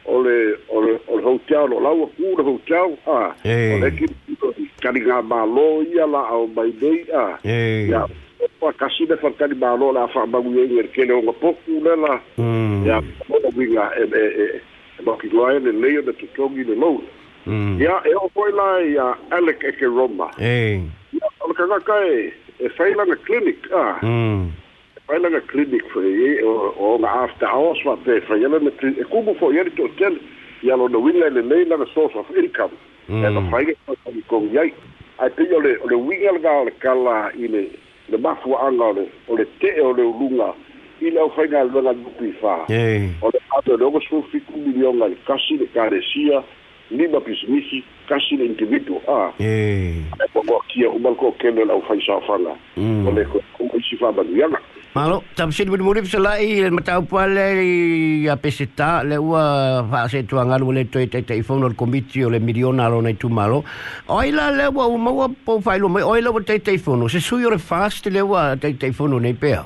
ole 0.05 0.57
ole 0.69 0.69
o 0.69 0.81
le 0.81 0.99
o 1.07 1.17
le 1.17 1.23
hotel 1.23 1.73
o 1.73 1.79
lau 1.79 2.03
aku 2.03 2.35
le 2.37 2.43
hotel 2.43 2.97
a 3.05 3.33
o 3.45 3.77
le 3.81 3.89
ki 3.97 4.05
kalinga 4.81 5.21
malo 5.21 5.81
ya 5.95 6.05
la 6.05 6.23
au 6.29 6.47
mai 6.55 6.73
nei 6.81 7.05
a 7.13 7.37
ia 7.45 8.05
pa 8.59 8.71
kasi 8.73 9.05
le 9.09 9.17
fakari 9.17 9.55
malo 9.55 9.91
la 9.91 10.07
fa 10.07 10.25
bangu 10.25 10.53
ye 10.57 10.65
ngel 10.67 10.87
kele 10.93 11.11
o 11.13 11.21
ngapoku 11.21 11.81
le 11.83 11.93
la 11.95 12.13
ya 12.85 13.01
mm. 13.01 13.29
o 13.29 13.37
le 13.41 13.49
winga 13.55 13.91
e 13.97 14.03
e 14.03 14.25
e 14.37 14.45
e 14.97 15.01
maki 15.05 15.29
loa 15.29 15.53
ele 15.53 15.71
leo 15.71 16.01
na 16.01 16.13
tutongi 16.13 16.63
le 16.63 16.75
lola 16.75 17.09
mm. 17.45 17.77
ia 17.81 18.01
e 18.09 18.13
o 18.15 18.27
foi 18.33 18.51
la 18.51 18.81
ia 18.81 19.17
Alec 19.31 19.63
Eke 19.63 19.85
Roma 19.85 20.29
eh 20.41 20.81
ya 21.13 21.27
o 21.41 21.47
le 21.49 21.53
kakaka 21.53 21.93
e 22.05 22.33
e 22.65 22.93
na 22.95 23.15
clinic 23.25 23.69
a 23.71 23.99
mm. 24.05 24.64
failanga 25.07 25.41
clinic 25.47 25.83
foi 25.93 26.41
o 26.43 26.97
nga 26.99 27.09
after 27.23 27.47
hours 27.47 27.79
wa 27.85 27.95
pe 27.97 28.21
fai 28.27 28.43
ala 28.45 28.59
na 28.59 28.71
e 28.81 29.03
kumu 29.03 29.35
fo 29.39 29.51
yari 29.53 29.71
to 29.77 29.87
tele 29.97 30.19
ia 30.63 30.75
lona 30.77 30.97
uiga 30.97 31.25
i 31.27 31.29
lelei 31.29 31.65
laga 31.65 31.85
source 31.93 32.15
of 32.15 32.25
income 32.37 32.73
e 33.09 33.13
na 33.21 33.41
faiga 33.51 33.73
faikogi 34.05 34.57
ai 34.59 34.71
ae 35.21 35.29
pei 35.29 35.53
ole 35.55 35.77
o 35.83 35.85
le 35.87 35.95
uiga 35.95 36.31
le 36.33 36.39
gale 36.39 36.71
kala 36.81 37.29
i 37.37 37.47
le 37.47 37.61
le 38.09 38.17
mafuaaga 38.17 38.83
ole 38.91 39.05
o 39.29 39.37
le 39.37 39.45
te'e 39.61 39.81
o 39.81 39.93
le 39.93 40.03
uluga 40.03 40.53
i 41.01 41.09
le 41.13 41.19
ʻaufaigaluega 41.21 41.91
lupi 42.01 42.33
fā 42.41 42.55
o 43.21 43.29
le 43.29 43.39
ave 43.57 43.77
le 43.77 43.85
oga 43.85 43.99
sufiku 44.09 44.57
milioga 44.57 45.05
i 45.11 45.15
kasi 45.27 45.57
le 45.57 45.65
kalesia 45.73 46.41
lima 46.89 47.21
pisimisi 47.21 47.83
kasi 48.09 48.37
le 48.37 48.45
individu 48.45 48.97
a 49.07 49.29
ae 49.39 50.01
kokoakia 50.33 50.89
uma 50.89 51.09
le 51.13 51.15
kookele 51.15 51.61
o 51.61 51.65
le 51.65 51.73
ʻaufai 51.77 52.01
saofaga 52.05 52.57
o 53.05 53.11
le 53.13 53.25
koisi 53.53 53.97
faamanuiaga 54.01 54.57
Malo, 54.95 55.27
tam 55.35 55.51
sit 55.51 55.67
mit 55.67 55.81
murif 55.83 56.07
sala 56.07 56.39
i 56.39 56.63
le 56.63 56.69
mata 56.71 56.95
upale 57.03 57.51
i 57.59 58.29
a 58.31 58.37
peseta 58.39 59.03
le 59.03 59.17
ua 59.19 59.83
fa 59.91 60.07
se 60.07 60.23
tu 60.25 60.37
le 60.71 60.83
toi 60.87 61.05
te 61.11 61.19
te 61.19 61.33
ifono 61.35 61.67
le 61.67 61.75
komiti 61.75 62.23
o 62.23 62.29
le 62.31 62.39
miliona 62.39 62.85
alo 62.87 63.01
nei 63.03 63.17
tu 63.19 63.27
malo. 63.27 63.65
Oila 64.07 64.51
le 64.55 64.67
ua 64.71 64.87
u 64.87 64.95
maua 64.97 65.27
po 65.43 65.59
failu 65.59 65.89
mai, 65.91 65.99
oila 66.01 66.31
ua 66.31 66.39
te 66.47 66.59
te 66.63 66.71
ifono, 66.79 67.09
se 67.11 67.19
sui 67.19 67.43
fast 67.59 68.07
le 68.07 68.21
ua 68.23 68.55
te 68.55 68.71
te 68.77 68.87
nei 69.19 69.33
pea. 69.35 69.65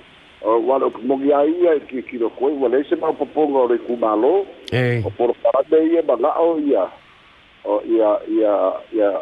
wale 0.44 0.84
o 0.84 0.90
kumogia 0.90 1.44
ia 1.44 1.80
ki 1.80 2.02
ki 2.02 2.18
ro 2.18 2.30
koi 2.30 2.52
wale 2.52 2.84
se 2.88 2.96
ma 2.96 3.12
poponga 3.12 3.58
o 3.58 3.66
re 3.66 3.78
kumalo 3.78 4.46
eh. 4.72 5.02
o 5.04 5.10
poro 5.10 5.34
parade 5.42 5.84
ia 5.86 5.96
ya, 5.96 6.02
ba 6.02 6.16
ngao 6.18 6.50
oh, 6.52 6.58
ia 6.60 6.82
o 7.64 7.76
oh, 7.76 7.82
ia 7.84 8.18
ia 8.32 8.72
ia 8.96 9.20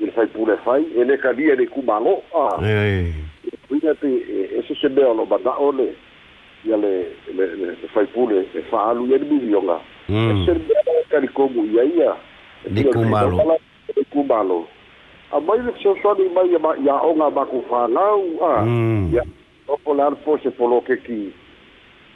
ia 0.00 0.12
fai 0.12 0.26
pule 0.26 0.56
fai 0.64 0.82
e 0.96 1.04
ne 1.04 1.16
kadia 1.16 1.54
re 1.54 1.66
kumalo 1.66 2.22
a 2.34 2.48
ah. 2.56 2.66
e 2.68 2.72
eh. 2.72 3.12
kuina 3.68 3.94
te 3.94 4.08
e 4.08 4.24
eh, 4.30 4.58
eh, 4.58 4.64
se 4.68 4.74
se 4.80 4.88
beo 4.88 5.14
no 5.14 5.26
ba 5.26 5.36
ngao 5.40 5.72
le 5.72 5.92
ia 6.64 6.76
le 6.76 7.12
le 7.36 7.46
le 7.56 7.66
le 7.80 7.88
fai 7.92 8.06
pule 8.06 8.46
e 8.54 8.62
fa 8.70 8.88
alu 8.90 9.06
ia 9.06 9.18
ni 9.18 9.28
milionga 9.30 9.80
hmm. 10.06 10.30
e 10.30 10.46
se 10.46 10.52
beo 10.54 11.00
kari 11.10 11.28
komu 11.28 11.64
ya, 11.76 11.82
ya. 11.82 11.94
ia 11.94 12.14
ia 12.64 12.70
ni 12.72 12.84
kumalo 12.84 13.42
ni 13.96 14.04
kumalo 14.10 14.64
a 15.30 15.36
ah, 15.36 15.40
mai 15.40 15.58
le 15.62 15.72
se 15.82 15.92
soani 16.02 16.28
mai 16.34 16.48
ia 16.84 16.94
onga 17.04 17.30
ba 17.30 17.44
kufanau 17.44 18.22
a 18.40 18.48
ah. 18.56 18.64
ia 19.12 19.22
mm. 19.24 19.34
o 19.68 19.76
que 19.78 19.92
lalo 19.92 20.16
é 20.20 20.24
po 20.24 20.38
se 20.38 20.50
foloke 20.56 20.96
ki 21.04 21.32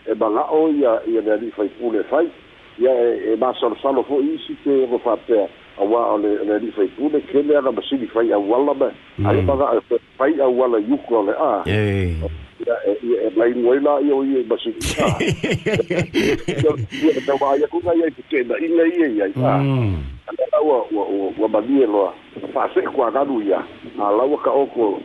e 0.06 0.14
maga'o 0.14 0.68
ia 0.70 1.00
ia 1.08 1.20
le 1.20 1.32
ali'i 1.32 1.50
faipule 1.50 2.02
fai 2.04 2.30
ia 2.78 2.90
e 2.92 3.30
é, 3.32 3.32
é 3.32 3.36
masalosalo 3.36 4.02
fo'i 4.04 4.34
isi 4.36 4.54
ke 4.64 4.72
go 4.88 4.98
fa'apea 4.98 5.48
auā 5.80 6.12
o 6.14 6.18
le 6.18 6.44
le 6.44 6.54
ali'i 6.54 6.72
faipule 6.72 7.20
kele 7.32 7.56
aga 7.56 7.72
masili 7.72 8.06
fai 8.06 8.30
auala 8.32 8.74
me 8.74 8.88
ae 9.28 9.42
maga'o 9.42 9.80
hum. 9.80 9.96
eh, 9.96 10.00
fai 10.18 10.40
auala 10.40 10.78
iuku 10.78 11.14
o 11.16 11.22
le 11.22 11.32
a 11.32 11.62
ah. 11.64 12.34
lai 13.36 13.52
ngoi 13.54 13.80
la 13.80 13.90
yo 14.00 14.22
ye 14.24 14.42
basi 14.42 14.70
yo 17.02 17.12
ta 17.26 17.34
wa 17.40 17.54
ya 17.56 17.66
ku 17.66 17.78
ngai 17.84 18.10
ki 18.10 18.22
i 18.34 18.98
ye 18.98 19.16
ya 19.16 19.26
ta 19.28 19.62
ala 20.26 20.58
wa 20.62 20.78
wa 20.92 21.02
wa 21.38 21.48
ba 21.48 21.60
lo 21.60 22.12
fa 22.52 22.68
se 22.74 22.80
ya 23.48 23.62
ala 23.98 24.24
wa 24.24 24.38
ka 24.42 24.50
oko 24.50 25.00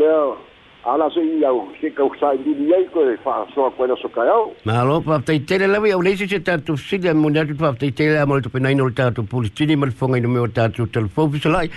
ala 0.89 1.11
se 1.11 1.21
i 1.21 1.45
au 1.45 1.61
se 1.81 1.91
ka 1.95 2.05
usa 2.05 2.31
i 2.35 2.53
ni 2.59 2.73
ai 2.75 2.85
ko 2.93 3.03
fa 3.23 3.33
so 3.55 3.69
ko 3.77 3.87
na 3.87 3.97
so 4.03 4.09
kayo 4.09 4.37
na 4.69 4.83
lo 4.89 5.01
pa 5.09 5.19
te 5.31 5.37
tele 5.51 5.67
la 5.73 5.81
vi 5.85 5.93
au 5.93 6.01
nei 6.07 6.17
se 6.31 6.39
ta 6.49 6.57
tu 6.69 6.77
si 6.85 6.97
de 7.05 7.13
mo 7.23 7.29
na 7.33 7.45
tu 7.51 7.55
pa 7.63 7.73
te 7.83 7.91
tele 7.99 8.25
mo 8.31 8.39
tu 8.47 8.53
pe 8.55 8.59
nai 8.65 8.73
no 8.79 8.89
ta 9.01 9.11
tu 9.19 9.23
pul 9.33 9.51
ti 9.61 9.67
ni 9.69 9.77
mal 9.83 9.93
fonga 9.99 10.17
i 10.19 10.23
no 10.25 10.29
me 10.37 10.47
ta 10.61 10.69
tu 10.79 10.87
telefon 10.97 11.31
fi 11.35 11.39
solai 11.49 11.69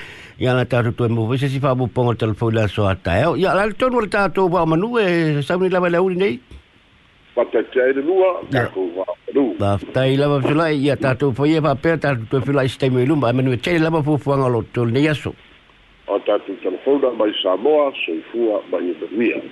ya 0.46 0.54
na 0.56 0.64
ta 0.64 0.82
tu 0.88 0.96
tu 1.02 1.10
mo 1.18 1.28
se 1.44 1.48
si 1.56 1.60
fa 1.68 1.76
bu 1.76 1.90
pon 2.00 2.16
telefon 2.24 2.54
la 2.60 2.66
so 2.78 2.88
ata 2.94 3.20
yo 3.24 3.36
ya 3.44 3.54
la 3.60 3.68
to 3.84 3.90
no 3.90 4.06
ta 4.16 4.24
tu 4.40 4.48
ba 4.56 4.66
manu 4.66 4.94
e 5.04 5.42
sa 5.50 5.60
ni 5.68 5.74
la 5.76 5.80
ba 5.86 5.92
la 5.98 6.02
u 6.08 6.10
nei 6.24 6.40
pa 7.36 7.44
te 7.52 7.68
tele 7.76 8.00
lua 8.12 8.34
ka 8.56 8.68
ko 8.78 8.88
va 9.00 9.10
Ba 9.60 9.78
tai 9.96 10.16
la 10.22 10.26
fulai 10.48 10.74
ya 10.88 10.96
ta 10.96 11.14
tu 11.20 11.34
foi 11.36 11.52
e 11.58 11.62
va 11.70 11.76
pe 11.86 11.98
ta 12.08 12.16
tu 12.32 12.40
fulai 12.48 12.66
e 12.72 12.74
stemi 12.74 13.06
lumba 13.12 13.32
menu 13.34 13.60
che 13.60 13.72
e 13.76 13.80
la 13.80 13.92
fu 14.10 14.18
fu 14.18 14.32
angolo 14.32 14.64
tu 14.74 14.84
ne 14.86 15.00
yaso. 15.00 15.32
Yeah. 15.32 15.48
o 16.16 16.20
tātou 16.28 16.58
tana 16.64 16.80
whaura 16.86 17.14
mai 17.22 17.32
Samoa, 17.44 17.92
soifua 18.04 18.62
mai 18.72 18.94
Indonesia. 18.94 19.52